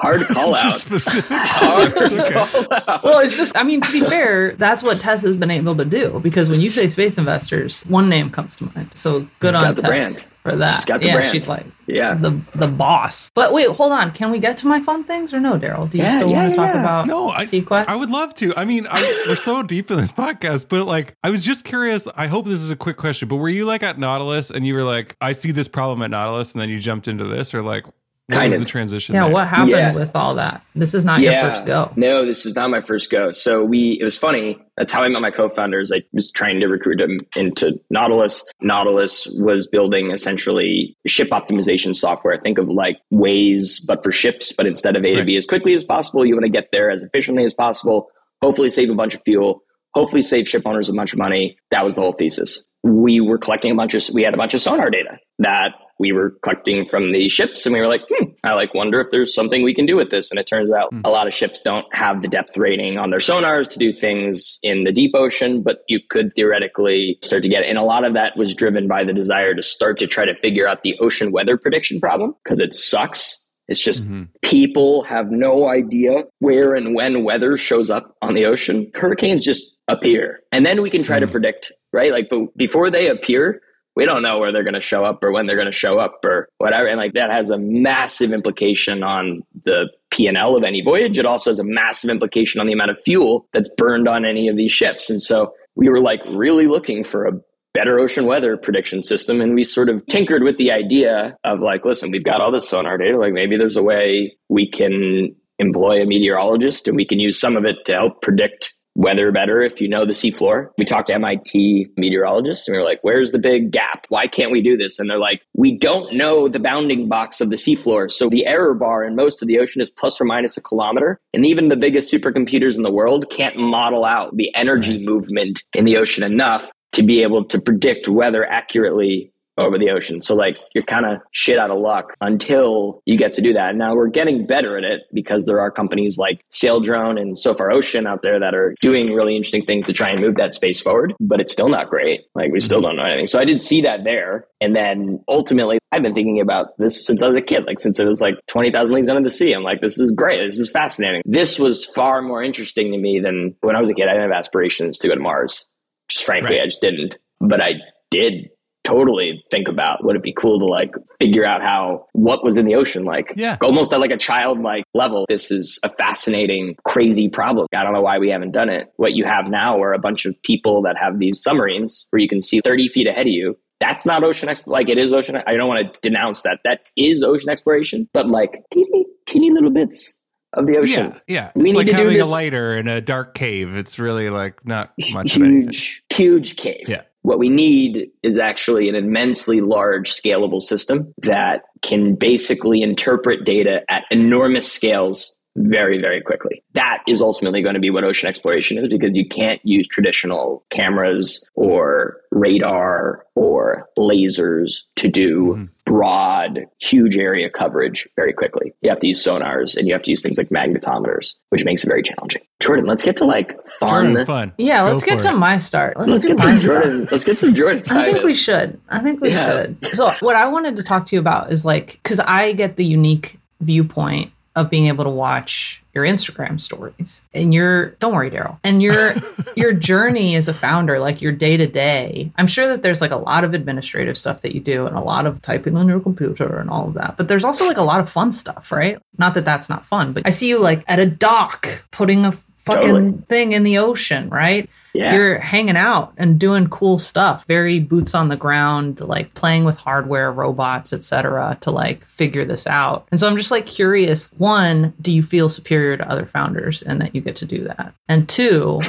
[0.00, 0.72] Hard call out.
[0.72, 1.24] Specific.
[1.30, 3.04] Hard to call out.
[3.04, 5.84] Well, it's just, I mean, to be fair, that's what Tess has been able to
[5.84, 8.90] do because when you say space investors, one name comes to mind.
[8.94, 9.86] So good on Tess.
[9.86, 10.76] Brand for that.
[10.76, 11.28] She's got the yeah, brand.
[11.30, 13.30] she's like yeah the the boss.
[13.34, 14.12] But wait, hold on.
[14.12, 15.86] Can we get to my fun things or no, Darrell?
[15.86, 17.86] Do you yeah, still yeah, want to talk about no I, seaQuest?
[17.88, 18.54] I would love to.
[18.56, 22.06] I mean, I, we're so deep in this podcast, but like, I was just curious.
[22.14, 24.74] I hope this is a quick question, but were you like at Nautilus and you
[24.74, 27.62] were like, I see this problem at Nautilus, and then you jumped into this, or
[27.62, 27.86] like,
[28.26, 28.60] what kind was of.
[28.60, 29.14] the transition?
[29.14, 29.32] Yeah, there?
[29.34, 29.92] what happened yeah.
[29.92, 30.64] with all that?
[30.74, 31.42] This is not yeah.
[31.42, 31.92] your first go.
[31.96, 33.32] No, this is not my first go.
[33.32, 34.56] So we, it was funny.
[34.78, 35.92] That's how I met my co-founders.
[35.92, 38.42] I was trying to recruit them into Nautilus.
[38.62, 42.38] Nautilus was building essentially ship optimization software.
[42.40, 44.52] Think of like Waze, but for ships.
[44.56, 45.18] But instead of A right.
[45.18, 48.08] to B as quickly as possible, you want to get there as efficiently as possible.
[48.42, 49.60] Hopefully, save a bunch of fuel.
[49.94, 51.58] Hopefully, save ship owners a bunch of money.
[51.70, 52.66] That was the whole thesis.
[52.82, 54.02] We were collecting a bunch of.
[54.14, 57.72] We had a bunch of sonar data that we were collecting from the ships and
[57.72, 60.30] we were like, hmm, I like wonder if there's something we can do with this.
[60.30, 61.00] And it turns out mm.
[61.04, 64.58] a lot of ships don't have the depth rating on their sonars to do things
[64.62, 67.68] in the deep ocean, but you could theoretically start to get it.
[67.68, 70.34] And a lot of that was driven by the desire to start to try to
[70.40, 73.46] figure out the ocean weather prediction problem because it sucks.
[73.68, 74.24] It's just mm-hmm.
[74.42, 78.90] people have no idea where and when weather shows up on the ocean.
[78.94, 80.40] Hurricanes just appear.
[80.52, 81.20] And then we can try mm.
[81.20, 82.12] to predict, right?
[82.12, 83.62] Like, but before they appear,
[83.96, 85.98] we don't know where they're going to show up or when they're going to show
[85.98, 86.86] up or whatever.
[86.88, 91.18] And like that has a massive implication on the P&L of any voyage.
[91.18, 94.48] It also has a massive implication on the amount of fuel that's burned on any
[94.48, 95.10] of these ships.
[95.10, 97.32] And so we were like really looking for a
[97.72, 99.40] better ocean weather prediction system.
[99.40, 102.68] And we sort of tinkered with the idea of like, listen, we've got all this
[102.68, 103.18] sonar data.
[103.18, 107.56] Like maybe there's a way we can employ a meteorologist and we can use some
[107.56, 110.70] of it to help predict weather better if you know the seafloor.
[110.78, 114.06] We talked to MIT meteorologists and we were like, where's the big gap?
[114.08, 114.98] Why can't we do this?
[114.98, 118.10] And they're like, we don't know the bounding box of the seafloor.
[118.10, 121.20] So the error bar in most of the ocean is plus or minus a kilometer.
[121.32, 125.84] And even the biggest supercomputers in the world can't model out the energy movement in
[125.84, 130.20] the ocean enough to be able to predict weather accurately over the ocean.
[130.20, 133.70] So like you're kind of shit out of luck until you get to do that.
[133.70, 137.70] And now we're getting better at it because there are companies like Saildrone and Sofar
[137.70, 140.80] Ocean out there that are doing really interesting things to try and move that space
[140.80, 142.22] forward, but it's still not great.
[142.34, 142.86] Like we still mm-hmm.
[142.86, 143.26] don't know anything.
[143.26, 144.46] So I did see that there.
[144.60, 147.98] And then ultimately I've been thinking about this since I was a kid, like since
[147.98, 149.52] it was like 20,000 leagues under the sea.
[149.52, 150.44] I'm like, this is great.
[150.44, 151.22] This is fascinating.
[151.24, 154.08] This was far more interesting to me than when I was a kid.
[154.08, 155.66] I didn't have aspirations to go to Mars.
[156.08, 156.62] Just frankly, right.
[156.62, 157.16] I just didn't.
[157.40, 157.74] But I
[158.10, 158.48] did
[158.84, 162.66] totally think about would it be cool to like figure out how what was in
[162.66, 167.28] the ocean like yeah almost at like a childlike level this is a fascinating crazy
[167.28, 169.98] problem i don't know why we haven't done it what you have now are a
[169.98, 173.32] bunch of people that have these submarines where you can see 30 feet ahead of
[173.32, 176.60] you that's not ocean exp- like it is ocean i don't want to denounce that
[176.64, 180.16] that is ocean exploration but like teeny teeny little bits
[180.56, 181.12] of the ocean.
[181.12, 181.52] Yeah, yeah.
[181.54, 183.76] We it's need like having a lighter in a dark cave.
[183.76, 186.84] It's really like not much huge, huge cave.
[186.88, 193.46] Yeah, What we need is actually an immensely large, scalable system that can basically interpret
[193.46, 196.62] data at enormous scales very, very quickly.
[196.74, 200.64] That is ultimately going to be what ocean exploration is because you can't use traditional
[200.70, 205.64] cameras or radar or lasers to do mm-hmm.
[205.84, 208.74] broad, huge area coverage very quickly.
[208.82, 211.84] You have to use sonars and you have to use things like magnetometers, which makes
[211.84, 212.42] it very challenging.
[212.60, 214.06] Jordan, let's get to like fun.
[214.06, 214.52] Jordan, fun.
[214.58, 215.36] Yeah, let's Go get to it.
[215.36, 215.96] my start.
[215.96, 217.08] Let's, let's get some Jordan.
[217.10, 217.82] Let's get some Jordan.
[217.90, 218.80] I think we should.
[218.88, 219.46] I think we yeah.
[219.46, 219.88] should.
[219.92, 222.84] So, what I wanted to talk to you about is like, because I get the
[222.84, 227.22] unique viewpoint of being able to watch your Instagram stories.
[227.34, 228.58] And your don't worry Darrell.
[228.64, 229.14] And your
[229.56, 233.10] your journey as a founder like your day to day I'm sure that there's like
[233.10, 236.00] a lot of administrative stuff that you do and a lot of typing on your
[236.00, 237.16] computer and all of that.
[237.16, 238.98] But there's also like a lot of fun stuff right?
[239.18, 242.32] Not that that's not fun but I see you like at a dock putting a
[242.64, 243.22] fucking totally.
[243.28, 244.68] thing in the ocean, right?
[244.94, 245.14] Yeah.
[245.14, 249.76] You're hanging out and doing cool stuff, very boots on the ground, like playing with
[249.76, 253.06] hardware, robots, etc., to like figure this out.
[253.10, 257.00] And so I'm just like curious, one, do you feel superior to other founders and
[257.00, 257.92] that you get to do that?
[258.08, 258.80] And two,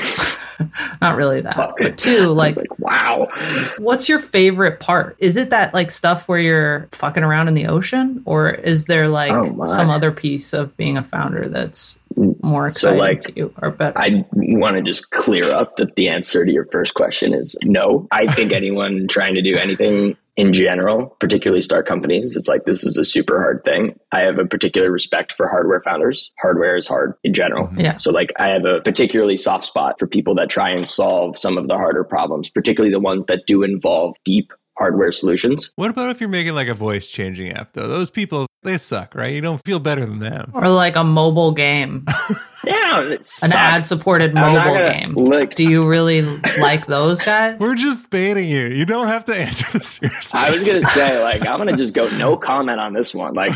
[1.02, 3.28] not really that, but two, like, like, wow.
[3.80, 5.16] What's your favorite part?
[5.20, 9.08] Is it that like stuff where you're fucking around in the ocean or is there
[9.08, 11.98] like oh some other piece of being a founder that's
[12.41, 13.97] more exciting so like, to you or better?
[13.97, 18.08] I want to just clear up that the answer to your first question is no.
[18.12, 22.84] I think anyone trying to do anything in general, particularly start companies, it's like this
[22.84, 23.97] is a super hard thing.
[24.12, 26.30] I have a particular respect for hardware founders.
[26.41, 27.67] Hardware is hard in general.
[27.67, 27.80] Mm-hmm.
[27.80, 27.95] Yeah.
[27.95, 31.58] So like I have a particularly soft spot for people that try and solve some
[31.58, 35.71] of the harder problems, particularly the ones that do involve deep hardware solutions.
[35.78, 37.88] What about if you're making like a voice changing app though?
[37.88, 39.34] Those people they suck, right?
[39.34, 40.51] You don't feel better than them.
[40.54, 42.06] Or like a mobile game.
[42.65, 45.13] yeah, an ad supported mobile game.
[45.15, 46.21] Look, Do you really
[46.60, 47.60] like those guys?
[47.60, 48.65] We're just baiting you.
[48.67, 50.39] You don't have to answer this seriously.
[50.39, 53.34] I was gonna say, like, I'm gonna just go no comment on this one.
[53.34, 53.51] Like,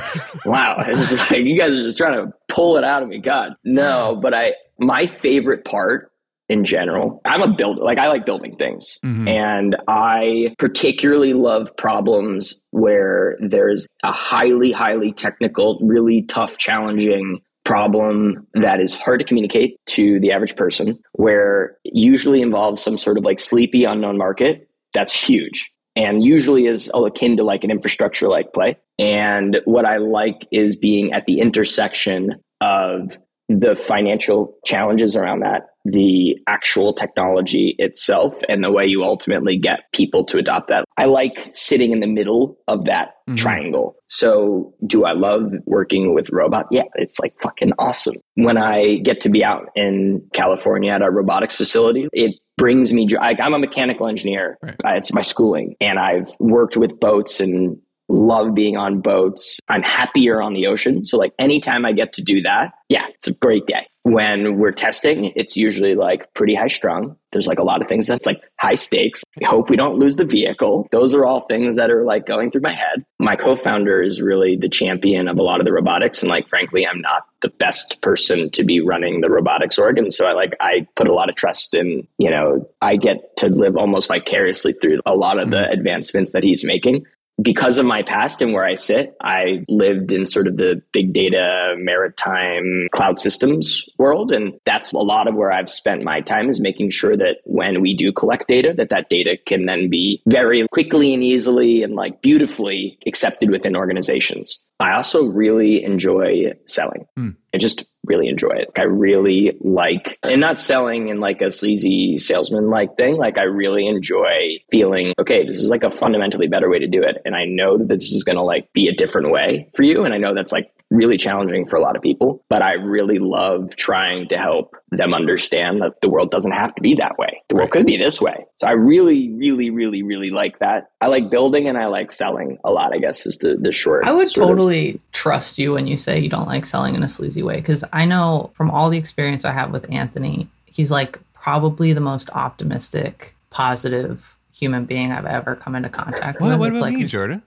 [0.45, 3.17] wow, it's just like you guys are just trying to pull it out of me.
[3.19, 4.17] God, no.
[4.21, 6.08] But I, my favorite part
[6.49, 7.21] in general.
[7.25, 7.81] I'm a builder.
[7.81, 8.99] Like I like building things.
[9.05, 9.27] Mm-hmm.
[9.27, 18.47] And I particularly love problems where there's a highly, highly technical, really tough, challenging problem
[18.55, 23.23] that is hard to communicate to the average person, where usually involves some sort of
[23.23, 24.67] like sleepy unknown market.
[24.93, 25.71] That's huge.
[25.95, 28.77] And usually is akin to like an infrastructure like play.
[28.97, 33.17] And what I like is being at the intersection of
[33.49, 39.91] the financial challenges around that, the actual technology itself, and the way you ultimately get
[39.91, 40.85] people to adopt that.
[40.97, 43.35] I like sitting in the middle of that mm-hmm.
[43.35, 43.95] triangle.
[44.07, 46.67] So, do I love working with robot?
[46.69, 48.15] Yeah, it's like fucking awesome.
[48.35, 53.07] When I get to be out in California at a robotics facility, it brings me
[53.07, 53.17] joy.
[53.17, 54.59] I'm a mechanical engineer.
[54.61, 54.75] Right.
[54.85, 59.59] Uh, it's my schooling, and I've worked with boats and love being on boats.
[59.69, 61.05] I'm happier on the ocean.
[61.05, 63.87] So like anytime I get to do that, yeah, it's a great day.
[64.03, 67.15] When we're testing, it's usually like pretty high strung.
[67.31, 69.21] There's like a lot of things that's like high stakes.
[69.39, 70.87] We hope we don't lose the vehicle.
[70.91, 73.05] Those are all things that are like going through my head.
[73.19, 76.23] My co-founder is really the champion of a lot of the robotics.
[76.23, 79.99] And like, frankly, I'm not the best person to be running the robotics org.
[79.99, 83.37] And so I like, I put a lot of trust in, you know, I get
[83.37, 87.05] to live almost vicariously through a lot of the advancements that he's making
[87.41, 91.13] because of my past and where I sit, I lived in sort of the big
[91.13, 94.31] data, maritime cloud systems world.
[94.31, 97.81] And that's a lot of where I've spent my time is making sure that when
[97.81, 101.95] we do collect data, that that data can then be very quickly and easily and
[101.95, 104.61] like beautifully accepted within organizations.
[104.79, 107.05] I also really enjoy selling.
[107.17, 107.35] Mm.
[107.53, 108.69] I just really enjoy it.
[108.77, 113.17] I really like, and not selling in like a sleazy salesman like thing.
[113.17, 117.03] Like I really enjoy feeling, okay, this is like a fundamentally better way to do
[117.03, 117.17] it.
[117.25, 120.05] And I know that this is going to like be a different way for you.
[120.05, 123.19] And I know that's like really challenging for a lot of people, but I really
[123.19, 127.41] love trying to help them understand that the world doesn't have to be that way.
[127.49, 128.45] The world could be this way.
[128.59, 130.89] So I really, really, really, really like that.
[130.99, 134.05] I like building and I like selling a lot, I guess is the, the short.
[134.05, 135.11] I would totally of.
[135.11, 137.61] trust you when you say you don't like selling in a sleazy way.
[137.61, 142.01] Cause I know from all the experience I have with Anthony, he's like probably the
[142.01, 146.57] most optimistic, positive human being I've ever come into contact with.
[146.59, 147.43] What about like, me, Jordan?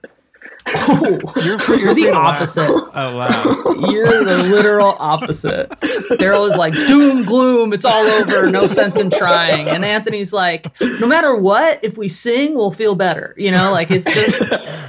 [0.67, 2.69] Oh, you're, you're, you're the opposite.
[2.69, 3.89] Oh wow!
[3.89, 5.73] You're the literal opposite.
[6.17, 7.73] Darrell is like doom gloom.
[7.73, 8.49] It's all over.
[8.49, 9.67] No sense in trying.
[9.67, 13.33] And Anthony's like, no matter what, if we sing, we'll feel better.
[13.37, 14.41] You know, like it's just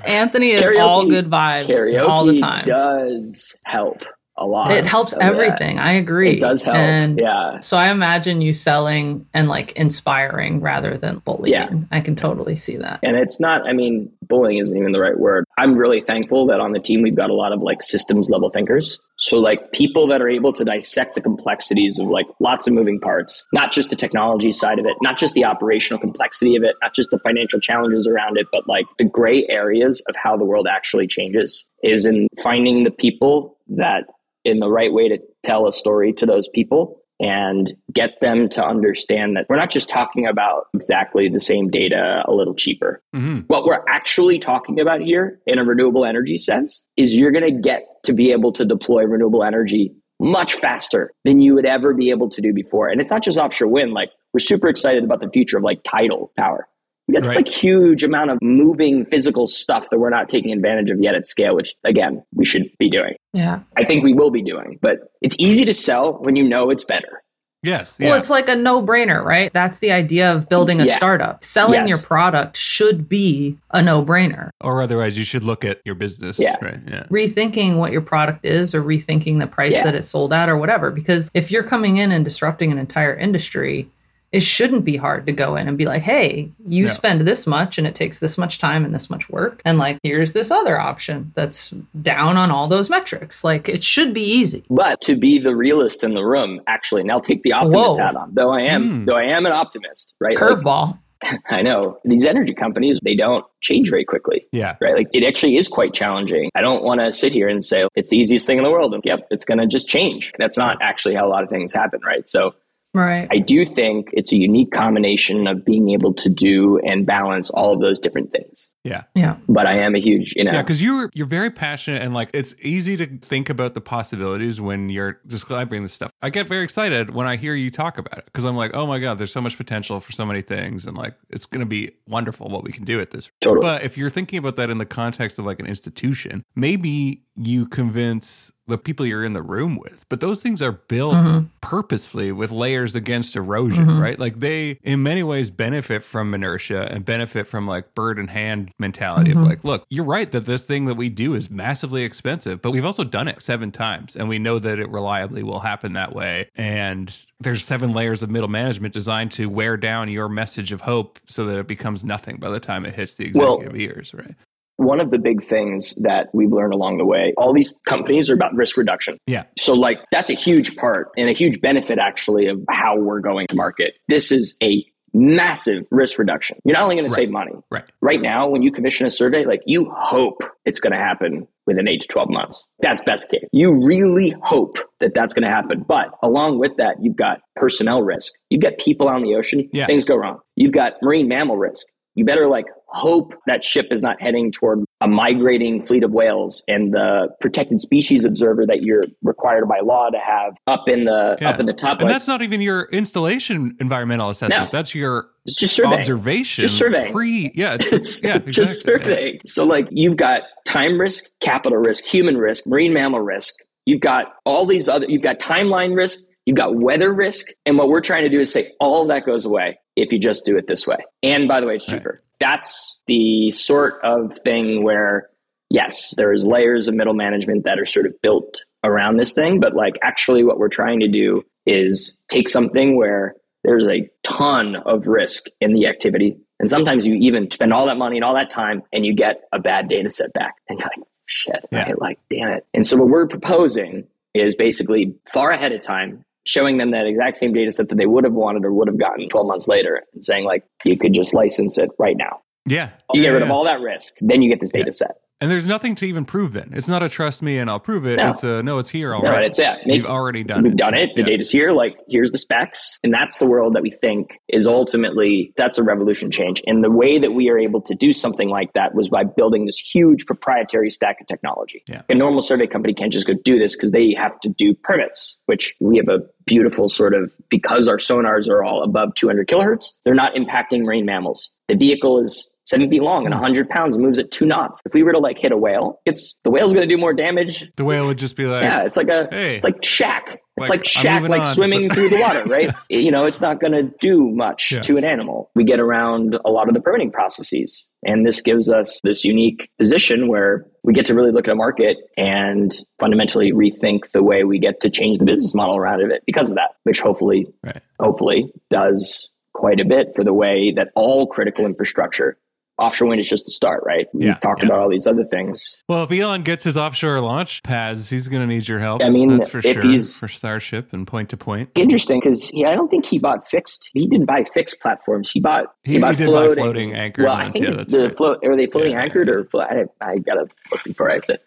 [0.07, 2.65] Anthony is karaoke, all good vibes all the time.
[2.65, 4.03] Does help
[4.37, 4.73] a lot.
[4.73, 5.33] It helps of that.
[5.33, 5.79] everything.
[5.79, 6.33] I agree.
[6.33, 6.77] It does help.
[6.77, 7.61] And yeah.
[7.61, 11.53] so I imagine you selling and like inspiring rather than bullying.
[11.53, 11.71] Yeah.
[11.93, 13.01] I can totally see that.
[13.03, 15.45] And it's not, I mean, bullying isn't even the right word.
[15.59, 18.51] I'm really thankful that on the team we've got a lot of like systems level
[18.51, 18.99] thinkers.
[19.17, 23.01] So, like people that are able to dissect the complexities of like lots of moving
[23.01, 26.75] parts, not just the technology side of it, not just the operational complexity of it,
[26.83, 30.45] not just the financial challenges around it, but like the gray areas of how the
[30.45, 34.05] world actually changes is in finding the people that
[34.45, 38.63] in the right way to tell a story to those people and get them to
[38.63, 43.03] understand that we're not just talking about exactly the same data a little cheaper.
[43.15, 47.51] hmm What we're actually talking about here in a renewable energy sense is you're going
[47.51, 51.95] to get to be able to deploy renewable energy much faster than you would ever
[51.95, 52.89] be able to do before.
[52.89, 53.93] And it's not just offshore wind.
[53.93, 56.69] Like we're super excited about the future of like tidal power.
[57.15, 57.37] We got Right.
[57.47, 61.27] like huge amount of moving physical stuff that we're not taking advantage of yet at
[61.27, 63.15] scale, which again, we should be doing.
[63.33, 63.61] Yeah.
[63.77, 66.85] I think we will be doing, but it's easy to sell when you know it's
[66.85, 67.23] better.
[67.63, 67.97] Yes.
[67.99, 69.51] Well, it's like a no brainer, right?
[69.55, 70.97] That's the idea of building a Yeah.
[70.97, 71.43] startup.
[71.43, 71.89] Selling Yes.
[71.89, 74.51] your product should be a no brainer.
[74.61, 76.39] or otherwise, you should look at your business.
[76.39, 76.57] Yeah.
[76.61, 76.79] Right.
[76.91, 77.05] Yeah.
[77.11, 79.85] Rethinking what your product is or rethinking the price Yeah.
[79.85, 80.91] that it's sold at or whatever.
[80.91, 83.89] Because if you're coming in and disrupting an entire industry,
[84.35, 86.91] it shouldn't be hard to go in and be like, hey, you Yeah.
[86.91, 89.63] spend this much and it takes this much time and this much work.
[89.65, 91.71] And like, here's this other option that's
[92.03, 93.45] down on all those metrics.
[93.45, 94.65] Like, it should be easy.
[94.69, 98.05] But to be the realist in the room, actually, and I'll take the optimist Whoa.
[98.05, 98.31] hat on.
[98.35, 99.05] Though I am, Hmm.
[99.05, 100.37] though I am an optimist, right?
[100.41, 100.99] Like, Curveball.
[101.49, 104.47] I know these energy companies, they don't change very quickly.
[104.53, 104.77] Yeah.
[104.81, 104.95] Right.
[104.95, 106.51] Like it actually is quite challenging.
[106.55, 108.93] I don't want to sit here and say it's the easiest thing in the world.
[108.93, 110.33] And yep, it's going to just change.
[110.39, 112.01] That's not actually how a lot of things happen.
[112.05, 112.29] Right.
[112.29, 112.55] So
[112.95, 113.27] Right.
[113.31, 117.73] I do think it's a unique combination of being able to do and balance all
[117.73, 118.69] of those different things.
[118.85, 119.05] Yeah.
[119.15, 119.39] Yeah.
[119.49, 122.31] But I am a huge, you know, Yeah, because you're you're very passionate and like
[122.33, 126.11] it's easy to think about the possibilities when you're describing this stuff.
[126.23, 128.87] I get very excited when I hear you talk about it because I'm like, oh
[128.87, 131.67] my god, there's so much potential for so many things, and like it's going to
[131.67, 133.31] be wonderful what we can do at this.
[133.41, 133.63] totally.
[133.63, 137.67] But if you're thinking about that in the context of like an institution, maybe you
[137.67, 140.05] convince the people you're in the room with.
[140.09, 141.49] But those things are built Mhm.
[141.61, 144.01] purposefully with layers against erosion, Mhm.
[144.01, 144.19] right?
[144.19, 148.71] Like they, in many ways, benefit from inertia and benefit from like bird in hand
[148.79, 149.43] mentality Mhm.
[149.43, 152.71] of like, look, you're right that this thing that we do is massively expensive, but
[152.71, 156.15] we've also done it seven times and we know that it reliably will happen that
[156.15, 156.49] way.
[156.55, 161.19] And there's seven layers of middle management designed to wear down your message of hope
[161.27, 164.35] so that it becomes nothing by the time it hits the Well- executive ears, right?
[164.77, 168.35] One of the big things that we've learned along the way, all these companies are
[168.35, 169.19] about risk reduction.
[169.27, 169.45] Yeah.
[169.59, 173.47] So, like, that's a huge part and a huge benefit, actually, of how we're going
[173.49, 173.95] to market.
[174.09, 174.85] This is a
[175.17, 176.59] massive risk reduction.
[176.65, 177.09] You're not only going Right.
[177.11, 177.53] to save money.
[177.71, 177.85] Right.
[178.01, 181.87] Right now, when you commission a survey, like, you hope it's going to happen within
[181.89, 182.65] eight to 12 months.
[182.81, 183.45] That's best case.
[183.53, 185.85] You really hope that that's going to happen.
[185.87, 188.33] But along with that, you've got personnel risk.
[188.51, 189.69] You've got people on the ocean.
[189.73, 189.87] Yeah.
[189.87, 190.41] Things go wrong.
[190.57, 191.87] You've got marine mammal risk.
[192.17, 196.63] You better like hope that ship is not heading toward a migrating fleet of whales
[196.69, 201.37] and the protected species observer that you're required by law to have up in the
[201.41, 201.51] Yeah.
[201.51, 201.99] up in the top.
[201.99, 204.73] And like, that's not even your installation environmental assessment.
[204.73, 204.79] No.
[204.79, 205.99] That's your it's just surveying.
[205.99, 206.63] observation.
[206.63, 207.13] Just surveying.
[207.13, 209.11] Pre, yeah, it's, yeah, it's just exactly.
[209.13, 209.41] surveying.
[209.47, 213.55] So like you've got time risk, capital risk, human risk, marine mammal risk.
[213.87, 215.07] You've got all these other.
[215.09, 216.21] You've got timeline risk.
[216.47, 217.47] You've got weather risk.
[217.67, 220.45] And what we're trying to do is say all that goes away if you just
[220.47, 220.97] do it this way.
[221.23, 222.23] And by the way, it's cheaper.
[222.41, 225.29] That's the sort of thing where
[225.71, 229.75] yes, there's layers of middle management that are sort of built around this thing, but
[229.75, 235.07] like actually what we're trying to do is take something where there's a ton of
[235.07, 236.37] risk in the activity.
[236.61, 239.43] And sometimes you even spend all that money and all that time and you get
[239.53, 240.55] a bad data set back.
[240.69, 241.85] And you're like, shit, Yeah.
[241.85, 241.99] right?
[242.01, 242.67] Like, damn it.
[242.75, 247.37] And so what we're proposing is basically far ahead of time, showing them that exact
[247.37, 250.03] same data set that they would have wanted or would have gotten 12 months later
[250.13, 252.41] and saying, like, you could just license it right now.
[252.67, 252.91] Yeah.
[253.13, 254.81] You yeah, get rid of all that risk, then you get this Yeah.
[254.81, 255.17] data set.
[255.45, 256.71] And there's nothing to even prove then.
[256.73, 258.17] It's not a trust me and I'll prove it.
[258.17, 258.31] No.
[258.31, 259.49] It's a no, it's here No, already.
[259.49, 259.77] it's yeah.
[259.85, 260.63] You've already done it.
[260.63, 260.79] We've it.
[260.79, 261.11] done it.
[261.15, 261.27] The Yeah.
[261.27, 261.73] data's here.
[261.73, 262.99] Like, here's the specs.
[263.05, 266.63] And that's the world that we think is ultimately, that's a revolution change.
[266.67, 269.67] And the way that we are able to do something like that was by building
[269.67, 271.83] this huge proprietary stack of technology.
[271.87, 272.01] Yeah.
[272.09, 275.37] A normal survey company can't just go do this because they have to do permits,
[275.45, 279.89] which we have a beautiful sort of, because our sonars are all above 200 kilohertz,
[280.07, 281.51] they're not impacting marine mammals.
[281.69, 284.81] The vehicle is seven feet long and 100 pounds and moves at two knots.
[284.87, 287.13] If we were to like hit a whale, it's the whale's going to do more
[287.13, 289.57] damage The whale would just be like, yeah, it's like a hey.
[289.57, 290.37] it's like Shaq.
[290.57, 292.73] It's Like, like, Shaq, like on, swimming but- through the water, right?
[292.89, 294.83] you know, it's not going to do much Yeah.
[294.83, 295.51] to an animal.
[295.57, 299.69] We get around a lot of the permitting processes, and this gives us this unique
[299.81, 304.45] position where we get to really look at a market and fundamentally rethink the way
[304.45, 307.81] we get to change the business model around it because of that, which hopefully, Right.
[307.99, 312.37] hopefully does quite a bit for the way that all critical infrastructure
[312.79, 314.07] offshore wind is just the start, right?
[314.13, 314.67] We've Yeah, talked yeah.
[314.67, 315.83] about all these other things.
[315.89, 319.03] Well, if Elon gets his offshore launch pads, he's going to need your help.
[319.03, 319.83] I mean, that's for if sure.
[319.83, 321.71] he's- For Starship and point to point.
[321.75, 323.91] Interesting because yeah, I don't think he bought fixed.
[323.95, 325.31] He didn't buy fixed platforms.
[325.31, 328.01] He bought He- bought he did buy floating anchored Well, I think Yeah, it's the
[328.09, 328.17] right.
[328.17, 328.45] float.
[328.45, 329.03] Are they floating Yeah.
[329.03, 329.67] anchored or float?
[329.71, 331.39] I, I gotta look before I say.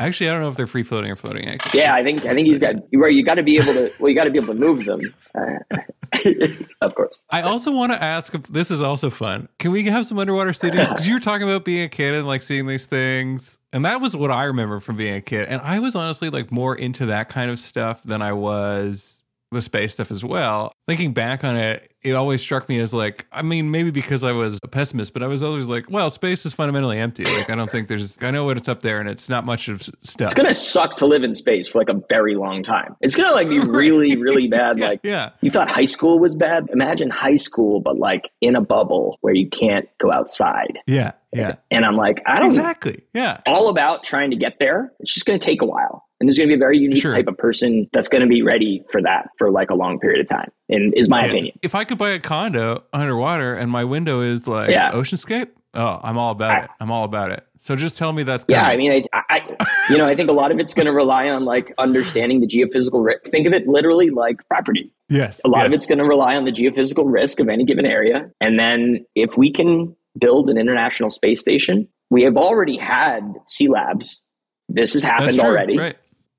[0.00, 1.70] Actually, I don't know if they're free floating or floating anchor.
[1.76, 3.90] Yeah, I think I think he's got where you got to be able to.
[3.98, 5.00] Well, you got to be able to move them.
[5.34, 5.76] Uh,
[6.80, 7.20] of course.
[7.30, 8.32] I also want to ask.
[8.48, 9.48] This is also fun.
[9.58, 10.88] Can we have some underwater studios?
[10.88, 14.00] Because you were talking about being a kid and like seeing these things, and that
[14.00, 15.46] was what I remember from being a kid.
[15.46, 19.17] And I was honestly like more into that kind of stuff than I was
[19.50, 20.72] the space stuff as well.
[20.86, 24.32] Thinking back on it, it always struck me as like, I mean, maybe because I
[24.32, 27.24] was a pessimist, but I was always like, well, space is fundamentally empty.
[27.24, 28.16] Like, I don't think there's.
[28.22, 30.26] I know what it's up there, and it's not much of stuff.
[30.32, 32.94] It's gonna suck to live in space for like a very long time.
[33.00, 34.78] It's gonna like be really, really bad.
[34.88, 36.68] Like yeah, you thought high school was bad.
[36.72, 40.78] Imagine high school, but like in a bubble where you can't go outside.
[40.86, 41.56] yeah, yeah.
[41.70, 43.02] And I'm like, I don't Exactly.
[43.14, 43.40] Yeah.
[43.46, 44.92] all about trying to get there.
[45.00, 46.04] It's just going to take a while.
[46.20, 47.12] And there's going to be a very unique Sure.
[47.12, 50.20] type of person that's going to be ready for that for like a long period
[50.20, 50.50] of time.
[50.68, 51.30] And is my Yeah.
[51.30, 51.58] opinion.
[51.62, 54.90] If I could buy a condo underwater and my window is like Yeah.
[54.90, 56.70] oceanscape, oh, I'm all about I- it.
[56.80, 57.44] I'm all about it.
[57.60, 58.54] So just tell me that's good.
[58.54, 58.64] Yeah.
[58.66, 59.56] I mean, I, I,
[59.90, 62.46] you know, I think a lot of it's going to rely on like understanding the
[62.46, 63.24] geophysical risk.
[63.26, 64.92] Think of it literally like property.
[65.08, 67.84] yes, A lot of it's going to rely on the geophysical risk of any given
[67.86, 68.30] area.
[68.40, 73.68] And then if we can build an international space station, we have already had Sea
[73.68, 74.22] Labs.
[74.68, 75.76] This has happened true, already.
[75.78, 75.96] Right.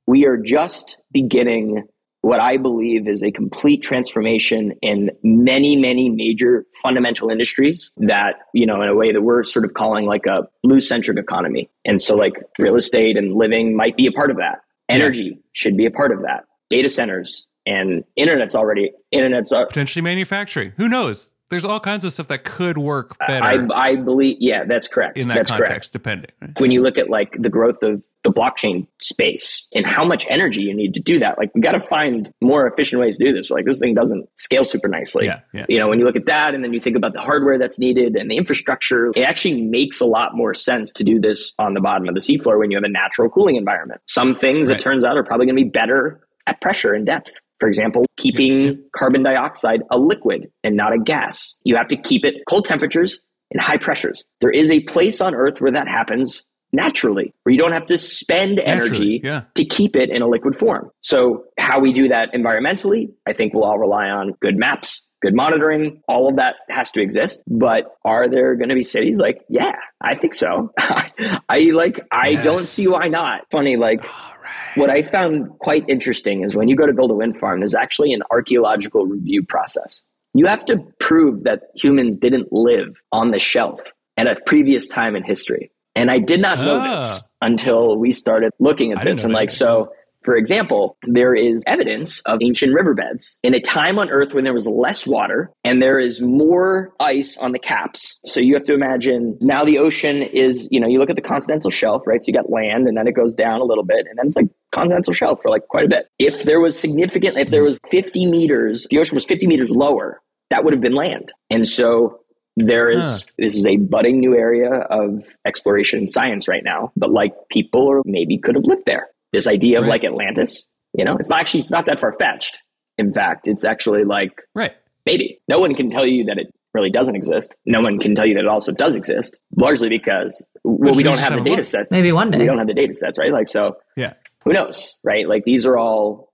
[0.10, 1.84] We are just beginning
[2.22, 8.66] what I believe is a complete transformation in many, many major fundamental industries that, you
[8.66, 11.70] know, in a way that we're sort of calling like a blue centric economy.
[11.86, 14.62] And so, like, real estate and living might be a part of that.
[14.90, 16.46] Energy should be a part of that.
[16.72, 20.74] Data centers and internet's already, internet's, are, Potentially manufacturing.
[20.78, 21.30] Who knows?
[21.50, 25.20] There's all kinds of stuff that could work better I, I believe, yeah, that's correct.
[25.20, 25.94] in that that's context, correct.
[25.94, 26.32] depending.
[26.58, 30.62] when you look at like the growth of the blockchain space and how much energy
[30.62, 33.34] you need to do that like we got to find more efficient ways to do
[33.34, 35.66] this like this thing doesn't scale super nicely Yeah, yeah.
[35.70, 37.80] you know when you look at that and then you think about the hardware that's
[37.80, 41.74] needed and the infrastructure it actually makes a lot more sense to do this on
[41.74, 44.78] the bottom of the seafloor when you have a natural cooling environment some things Right.
[44.80, 48.06] it turns out are probably going to be better at pressure and depth for example,
[48.16, 51.58] keeping Yeah, carbon dioxide a liquid and not a gas.
[51.66, 53.20] You have to keep it cold temperatures
[53.52, 54.24] and high pressures.
[54.40, 57.98] There is a place on Earth where that happens naturally, where you don't have to
[57.98, 59.44] spend energy yeah.
[59.56, 60.92] to keep it in a liquid form.
[61.02, 65.36] So, how we do that environmentally, I think we'll all rely on good maps, good
[65.36, 66.02] monitoring.
[66.08, 67.42] All of that has to exist.
[67.48, 70.72] But are there going to be cities like, yeah, I think so.
[70.80, 72.44] I like, I Yes.
[72.44, 73.42] don't see why not.
[73.52, 74.76] Funny, like, right.
[74.76, 77.76] what I found quite interesting is when you go to build a wind farm, there's
[77.76, 80.04] actually an archaeological review process.
[80.34, 83.82] You have to prove that humans didn't live on the shelf
[84.16, 85.72] at a previous time in history.
[85.96, 86.92] And I did not know Ah.
[86.98, 89.24] this until we started looking at this.
[89.24, 89.90] And like, so
[90.24, 94.54] for example, there is evidence of ancient riverbeds in a time on Earth when there
[94.54, 98.20] was less water and there is more ice on the caps.
[98.26, 101.22] So you have to imagine now the ocean is, you know, you look at the
[101.22, 102.22] continental shelf, right?
[102.22, 104.36] So you got land and then it goes down a little bit and then it's
[104.36, 106.08] like continental shelf for like quite a bit.
[106.20, 110.22] If there was significant, if there was 50 meters, the ocean was 50 meters lower,
[110.50, 111.32] that would have been land.
[111.50, 112.20] And so
[112.60, 113.18] there is Huh.
[113.38, 117.82] this is a budding new area of exploration and science right now, but like people
[117.82, 119.08] or maybe could have lived there.
[119.34, 119.90] This idea of Right.
[119.92, 122.62] like Atlantis, you know, it's not actually it's not that far fetched.
[122.98, 124.74] In fact, it's actually like Right.
[125.06, 127.56] maybe no one can tell you that it really doesn't exist.
[127.66, 130.98] No one can tell you that it also does exist, largely because well, Which we
[130.98, 131.92] we don't have the data sets.
[131.92, 132.38] Maybe one day.
[132.40, 133.32] we don't have the data sets, right?
[133.32, 134.14] Like so, Yeah.
[134.44, 135.28] who knows, right?
[135.28, 136.29] Like these are all Yeah.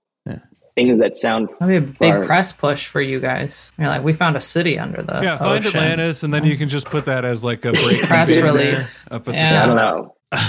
[0.76, 2.24] Things that sound That'd be a big Far.
[2.24, 3.72] press push for you guys.
[3.78, 5.80] You're like, we found a city under the Yeah, find ocean.
[5.80, 9.04] Atlantis, and then you can just put that as like a break Press release.
[9.10, 9.66] Up at Yeah.
[9.66, 10.16] the I top.
[10.32, 10.38] don't know.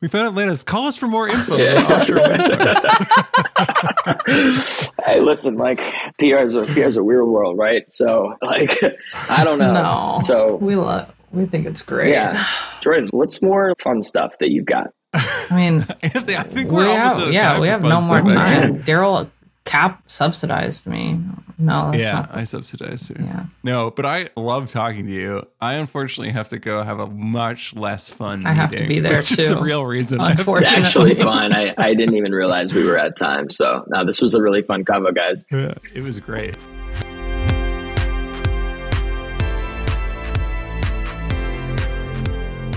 [0.00, 0.64] We found Atlantis.
[0.64, 1.56] Call us for more info.
[1.56, 1.76] Yeah.
[1.76, 3.62] on offshore wind farms.
[5.04, 5.78] hey, listen, like
[6.18, 7.82] PR is a PR is a weird world, right?
[7.88, 8.78] So, like,
[9.28, 9.72] I don't know.
[9.72, 10.18] No.
[10.24, 11.12] So, we love.
[11.30, 12.10] We think it's great.
[12.10, 12.44] yeah,
[12.80, 14.88] Jordan, what's more fun stuff that you've got?
[15.14, 17.82] I mean, Anthony, I think we we're almost have, out of yeah, time we have
[17.82, 18.82] no more time.
[18.82, 19.30] Darrell
[19.64, 21.20] Cap subsidized me.
[21.56, 22.36] No, that's Yeah, not.
[22.36, 23.14] I subsidized too.
[23.18, 23.44] Yeah.
[23.62, 25.46] No, but I love talking to you.
[25.60, 28.44] I unfortunately have to go have a much less fun.
[28.44, 29.60] I have to be there, which Is the too.
[29.62, 30.20] real reason.
[30.20, 31.52] I have It's actually fun.
[31.54, 33.50] I, I didn't even realize we were at time.
[33.50, 35.44] So, now this was a really fun combo, guys.
[35.52, 36.56] Yeah, it was great.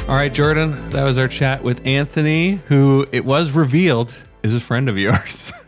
[0.08, 4.14] All right, Jordan, that was our chat with Anthony, who it was revealed
[4.44, 5.52] is a friend of yours.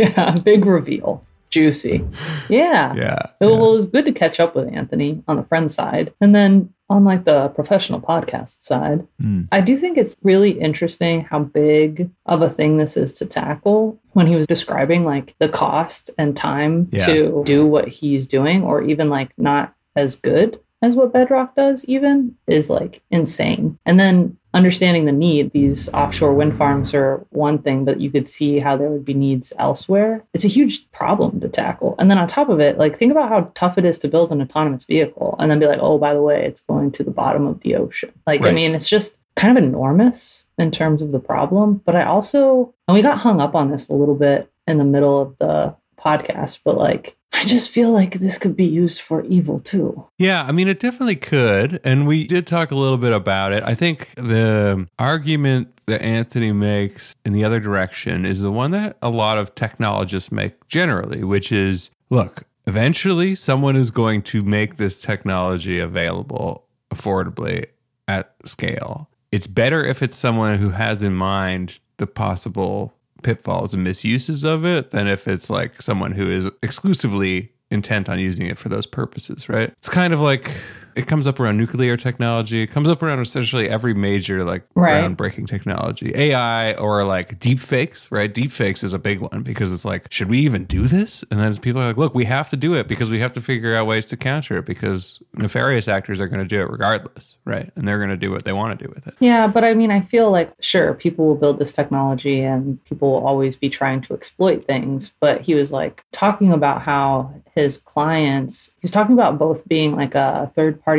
[0.16, 1.24] yeah, big reveal.
[1.50, 2.04] Juicy.
[2.48, 2.92] Yeah.
[2.94, 3.18] yeah.
[3.40, 6.12] It, it was good to catch up with Anthony on the friend side.
[6.20, 9.46] And then on like the professional podcast side, Mm.
[9.52, 14.00] I do think it's really interesting how big of a thing this is to tackle
[14.12, 17.06] when he was describing like the cost and time Yeah.
[17.06, 21.84] to do what he's doing, or even like not as good as what Bedrock does,
[21.86, 23.76] even is like insane.
[23.86, 28.26] And then understanding the need, these offshore wind farms are one thing, but you could
[28.26, 30.24] see how there would be needs elsewhere.
[30.34, 31.94] It's a huge problem to tackle.
[31.98, 34.32] And then on top of it, like think about how tough it is to build
[34.32, 37.10] an autonomous vehicle and then be like, oh, by the way, it's going to the
[37.10, 38.12] bottom of the ocean.
[38.26, 41.80] Like, I mean, it's just kind of enormous in terms of the problem.
[41.84, 44.84] But I also, and we got hung up on this a little bit in the
[44.84, 45.74] middle of the
[46.04, 50.04] podcast, but like, I just feel like this could be used for evil too.
[50.18, 51.80] Yeah, I mean, it definitely could.
[51.84, 53.62] And we did talk a little bit about it.
[53.62, 58.96] I think the argument that Anthony makes in the other direction is the one that
[59.02, 64.76] a lot of technologists make generally, which is look, eventually someone is going to make
[64.76, 67.66] this technology available affordably
[68.08, 69.08] at scale.
[69.32, 72.92] It's better if it's someone who has in mind the possible
[73.22, 78.18] pitfalls and misuses of it than if it's like someone who is exclusively intent on
[78.18, 79.72] using it for those purposes, right?
[79.78, 80.50] It's kind of like
[80.94, 82.62] it comes up around nuclear technology.
[82.62, 84.94] It comes up around essentially every major like Right.
[84.94, 88.32] groundbreaking technology, AI or like deep fakes, right?
[88.32, 91.22] Deep fakes is a big one because it's like, should we even do this?
[91.30, 93.40] And then people are like, look, we have to do it because we have to
[93.40, 97.36] figure out ways to counter it because nefarious actors are going to do it regardless,
[97.44, 97.70] right?
[97.76, 99.14] And they're going to do what they want to do with it.
[99.20, 103.10] Yeah, but I mean, I feel like sure, people will build this technology and people
[103.10, 105.12] will always be trying to exploit things.
[105.20, 109.94] But he was like talking about how his clients, he was talking about both being
[109.94, 110.89] like a third party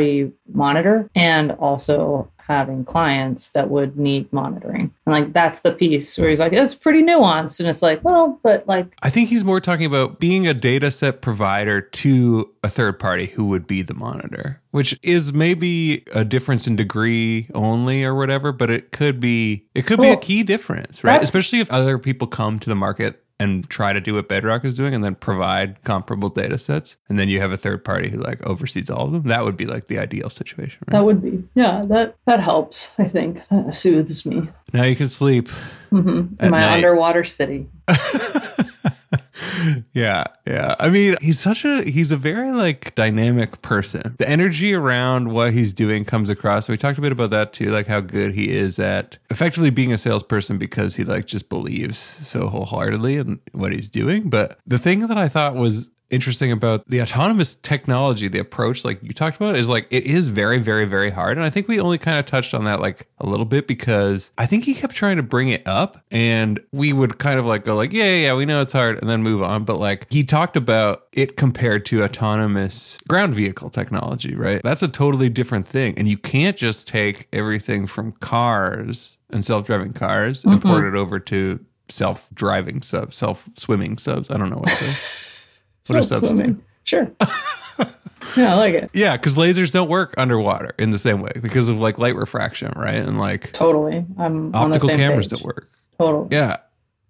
[0.52, 4.92] monitor and also having clients that would need monitoring.
[5.06, 7.60] And like that's the piece where he's like, it's pretty nuanced.
[7.60, 10.90] And it's like, well, but like, I think he's more talking about being a data
[10.90, 16.24] set provider to a third party who would be the monitor, which is maybe a
[16.24, 20.42] difference in degree only or whatever, but it could be it could be a key
[20.42, 21.22] difference, right?
[21.22, 24.76] Especially if other people come to the market and try to do what Bedrock is
[24.76, 28.18] doing and then provide comparable data sets and then you have a third party who
[28.18, 29.22] like oversees all of them.
[29.24, 30.92] That would be like the ideal situation, right?
[30.92, 32.92] that would be, yeah, that, that helps.
[32.98, 35.48] I think that soothes me now you can sleep.
[35.90, 36.76] hmm in my night.
[36.76, 37.68] underwater city.
[39.92, 40.74] yeah, yeah.
[40.78, 44.16] I mean, he's such a he's a very like dynamic person.
[44.18, 46.68] The energy around what he's doing comes across.
[46.68, 49.92] We talked a bit about that too, like how good he is at effectively being
[49.92, 54.30] a salesperson because he like just believes so wholeheartedly in what he's doing.
[54.30, 59.02] But the thing that I thought was interesting about the autonomous technology, the approach like
[59.02, 61.38] you talked about is like it is very, very, very hard.
[61.38, 64.30] And I think we only kind of touched on that like a little bit because
[64.36, 67.64] I think he kept trying to bring it up and we would kind of like
[67.64, 69.64] go like, yeah, yeah, yeah, we know it's hard and then move on.
[69.64, 74.62] But like he talked about it compared to autonomous ground vehicle technology, right?
[74.62, 75.96] That's a totally different thing.
[75.96, 80.68] And you can't just take everything from cars and self-driving cars and mm-hmm.
[80.68, 84.30] port it over to self-driving subs, self-swimming subs.
[84.30, 84.78] I don't know what
[85.88, 86.62] what are Still subs swimming.
[86.84, 87.10] Sure.
[88.36, 88.90] yeah, I like it.
[88.92, 92.72] Yeah, because lasers don't work underwater in the same way because of like light refraction,
[92.76, 92.94] right?
[92.96, 94.04] And like Totally.
[94.18, 95.40] I'm on the optical cameras page.
[95.40, 95.70] don't work.
[95.98, 96.28] Totally.
[96.30, 96.56] Yeah,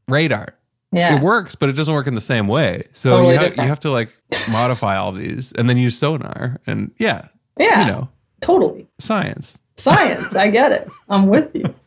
[0.08, 0.54] radar
[0.92, 1.16] Yeah.
[1.16, 2.84] it works, but it doesn't work in the same way.
[2.92, 4.10] So Totally you, ha- you have to like
[4.50, 7.86] modify all these and then use sonar and yeah, Yeah.
[7.86, 8.08] you know,
[8.40, 8.86] Totally.
[8.98, 9.58] science.
[9.76, 10.34] Science.
[10.36, 10.88] I get it.
[11.08, 11.64] I'm with you.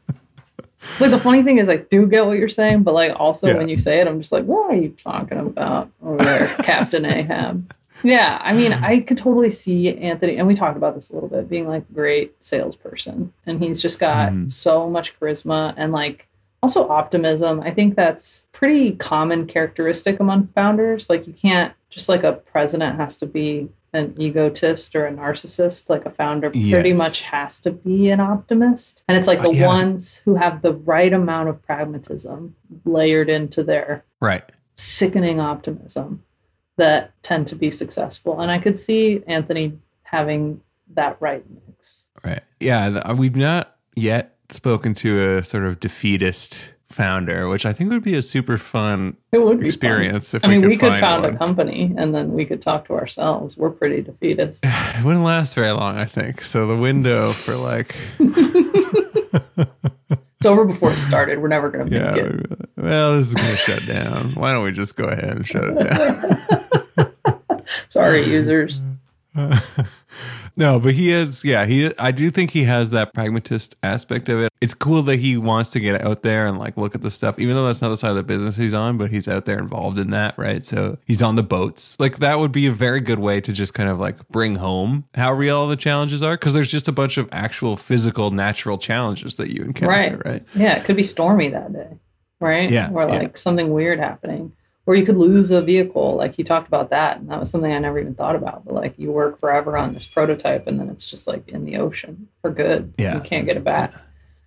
[0.93, 3.47] It's like the funny thing is I do get what you're saying, but like also
[3.47, 3.57] Yeah.
[3.57, 7.05] when you say it, I'm just like, what are you talking about over there, Captain
[7.05, 7.73] Ahab?
[8.03, 11.29] Yeah, I mean, I could totally see Anthony, and we talked about this a little
[11.29, 13.31] bit, being like a great salesperson.
[13.45, 14.51] And he's just got Mhm.
[14.51, 16.27] so much charisma and like
[16.61, 17.61] also optimism.
[17.61, 21.09] I think that's pretty common characteristic among founders.
[21.09, 25.89] Like you can't just like a president has to be an egotist or a narcissist.
[25.89, 26.97] Like a founder pretty Yes.
[26.97, 29.03] much has to be an optimist.
[29.07, 29.67] And it's like Uh, the yeah.
[29.67, 34.43] ones who have the right amount of pragmatism layered into their Right.
[34.75, 36.21] sickening optimism
[36.77, 38.39] that tend to be successful.
[38.41, 40.61] And I could see Anthony having
[40.93, 42.03] that right mix.
[42.23, 42.41] Right.
[42.59, 43.13] Yeah.
[43.13, 46.57] We've not yet spoken to a sort of defeatist
[46.95, 49.67] founder, which I think would be a super fun It would be fun.
[49.67, 51.35] experience if I mean, we we could, found one.
[51.35, 53.57] a company and then we could talk to ourselves.
[53.57, 54.63] We're pretty defeatist.
[54.97, 56.41] It wouldn't last very long, I think.
[56.41, 57.95] So the window for like,
[60.37, 61.41] It's over before it started.
[61.41, 62.69] We're never going to yeah, make it.
[62.77, 64.35] well, this is going to shut down.
[64.35, 65.83] Why don't we just go ahead and shut it
[66.97, 67.63] down?
[67.89, 68.81] Sorry, users.
[70.57, 71.43] No, but he is.
[71.43, 71.91] Yeah, he.
[71.97, 74.51] I do think he has that pragmatist aspect of it.
[74.61, 77.37] It's cool that he wants to get out there and like look at the stuff,
[77.39, 78.97] even though that's not the side of the business he's on.
[78.97, 80.63] But he's out there involved in that, right?
[80.63, 81.97] So he's on the boats.
[81.99, 85.05] Like that would be a very good way to just kind of like bring home
[85.13, 88.77] how real all the challenges are, because there's just a bunch of actual physical, natural
[88.77, 90.25] challenges that you encounter, right?
[90.25, 90.43] Right.
[90.55, 91.99] Yeah, it could be stormy that day,
[92.39, 92.69] right?
[92.69, 93.35] Yeah, or like yeah.
[93.35, 94.53] something weird happening
[94.87, 96.15] or you could lose a vehicle.
[96.15, 98.65] Like he talked about that, and that was something I never even thought about.
[98.65, 101.77] But like you work forever on this prototype, and then it's just like in the
[101.77, 102.93] ocean for good.
[102.97, 103.93] Yeah, you can't get it back.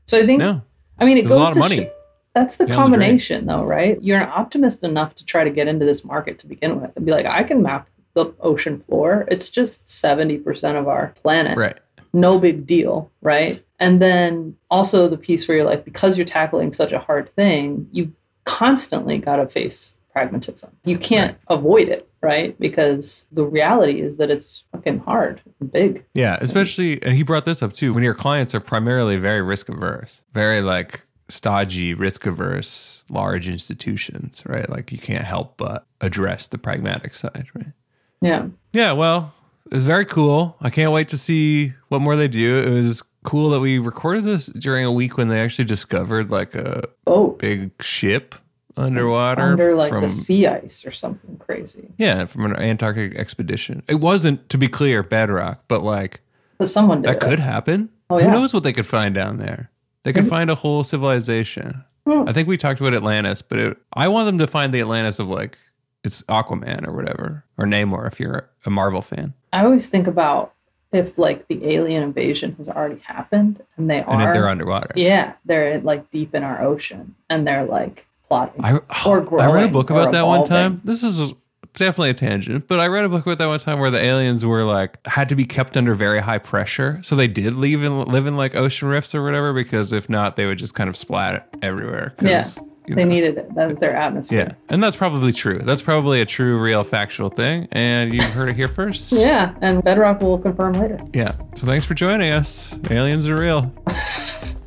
[0.06, 0.62] So I think, no.
[0.98, 1.84] I mean, it There's goes a lot of to money.
[1.84, 1.88] sh-
[2.34, 4.00] that's the Down the combination, though, right?
[4.02, 7.04] You're an optimist enough to try to get into this market to begin with, and
[7.04, 9.26] be like, I can map the ocean floor.
[9.28, 11.78] It's just seventy percent of our planet Right.
[12.12, 13.62] no big deal, right?
[13.80, 17.88] And then also the piece where you're like, because you're tackling such a hard thing,
[17.92, 18.12] you
[18.44, 20.70] constantly got to face pragmatism.
[20.84, 22.58] You can't avoid it, right?
[22.58, 26.04] Because the reality is that it's fucking hard and big.
[26.14, 27.94] Yeah, especially, and he brought this up too.
[27.94, 34.42] When your clients are primarily very risk averse, very like stodgy, risk averse, large institutions,
[34.44, 34.68] right?
[34.68, 37.72] Like you can't help but address the pragmatic side, right?
[38.20, 38.48] Yeah.
[38.72, 39.32] Yeah, well,
[39.70, 40.56] it was very cool.
[40.60, 42.58] I can't wait to see what more they do.
[42.58, 46.56] It was cool that we recorded this during a week when they actually discovered like
[46.56, 48.34] a Oh, big ship
[48.78, 51.88] underwater under like from the sea ice or something crazy.
[51.98, 53.82] yeah from an Antarctic expedition.
[53.88, 56.20] It wasn't, to be clear, bedrock, but like
[56.58, 57.28] But someone did that it.
[57.28, 57.88] could happen.
[58.10, 59.70] Oh, Who knows what they could find down there?
[60.04, 61.84] They could find a whole civilization.
[62.06, 62.24] Hmm.
[62.26, 65.18] I think we talked about Atlantis, but it, I want them to find the Atlantis
[65.18, 65.58] of like
[66.04, 69.34] it's Aquaman or whatever, or Namor if you're a Marvel fan.
[69.52, 70.54] I always think about
[70.90, 74.92] if like the alien invasion has already happened and they And are if they're underwater.
[74.96, 78.64] yeah, they're like deep in our ocean and they're like plotting.
[78.64, 80.80] I, Or I read a book about that one time.
[80.84, 81.32] This is
[81.74, 84.44] definitely a tangent, but I read a book about that one time where the aliens
[84.44, 88.06] were like had to be kept under very high pressure, so they did leave and
[88.08, 89.52] live in like ocean rifts or whatever.
[89.52, 92.14] Because if not, they would just kind of splat everywhere.
[92.20, 92.46] Yeah,
[92.86, 93.10] you they know.
[93.12, 93.54] needed it.
[93.54, 94.46] That was their atmosphere.
[94.48, 95.58] Yeah, and that's probably true.
[95.58, 99.12] That's probably a true, real, factual thing, and you heard it here first.
[99.18, 100.98] Yeah, and Bedrock will confirm later.
[101.12, 101.32] Yeah.
[101.54, 102.74] So thanks for joining us.
[102.90, 103.72] Aliens are real.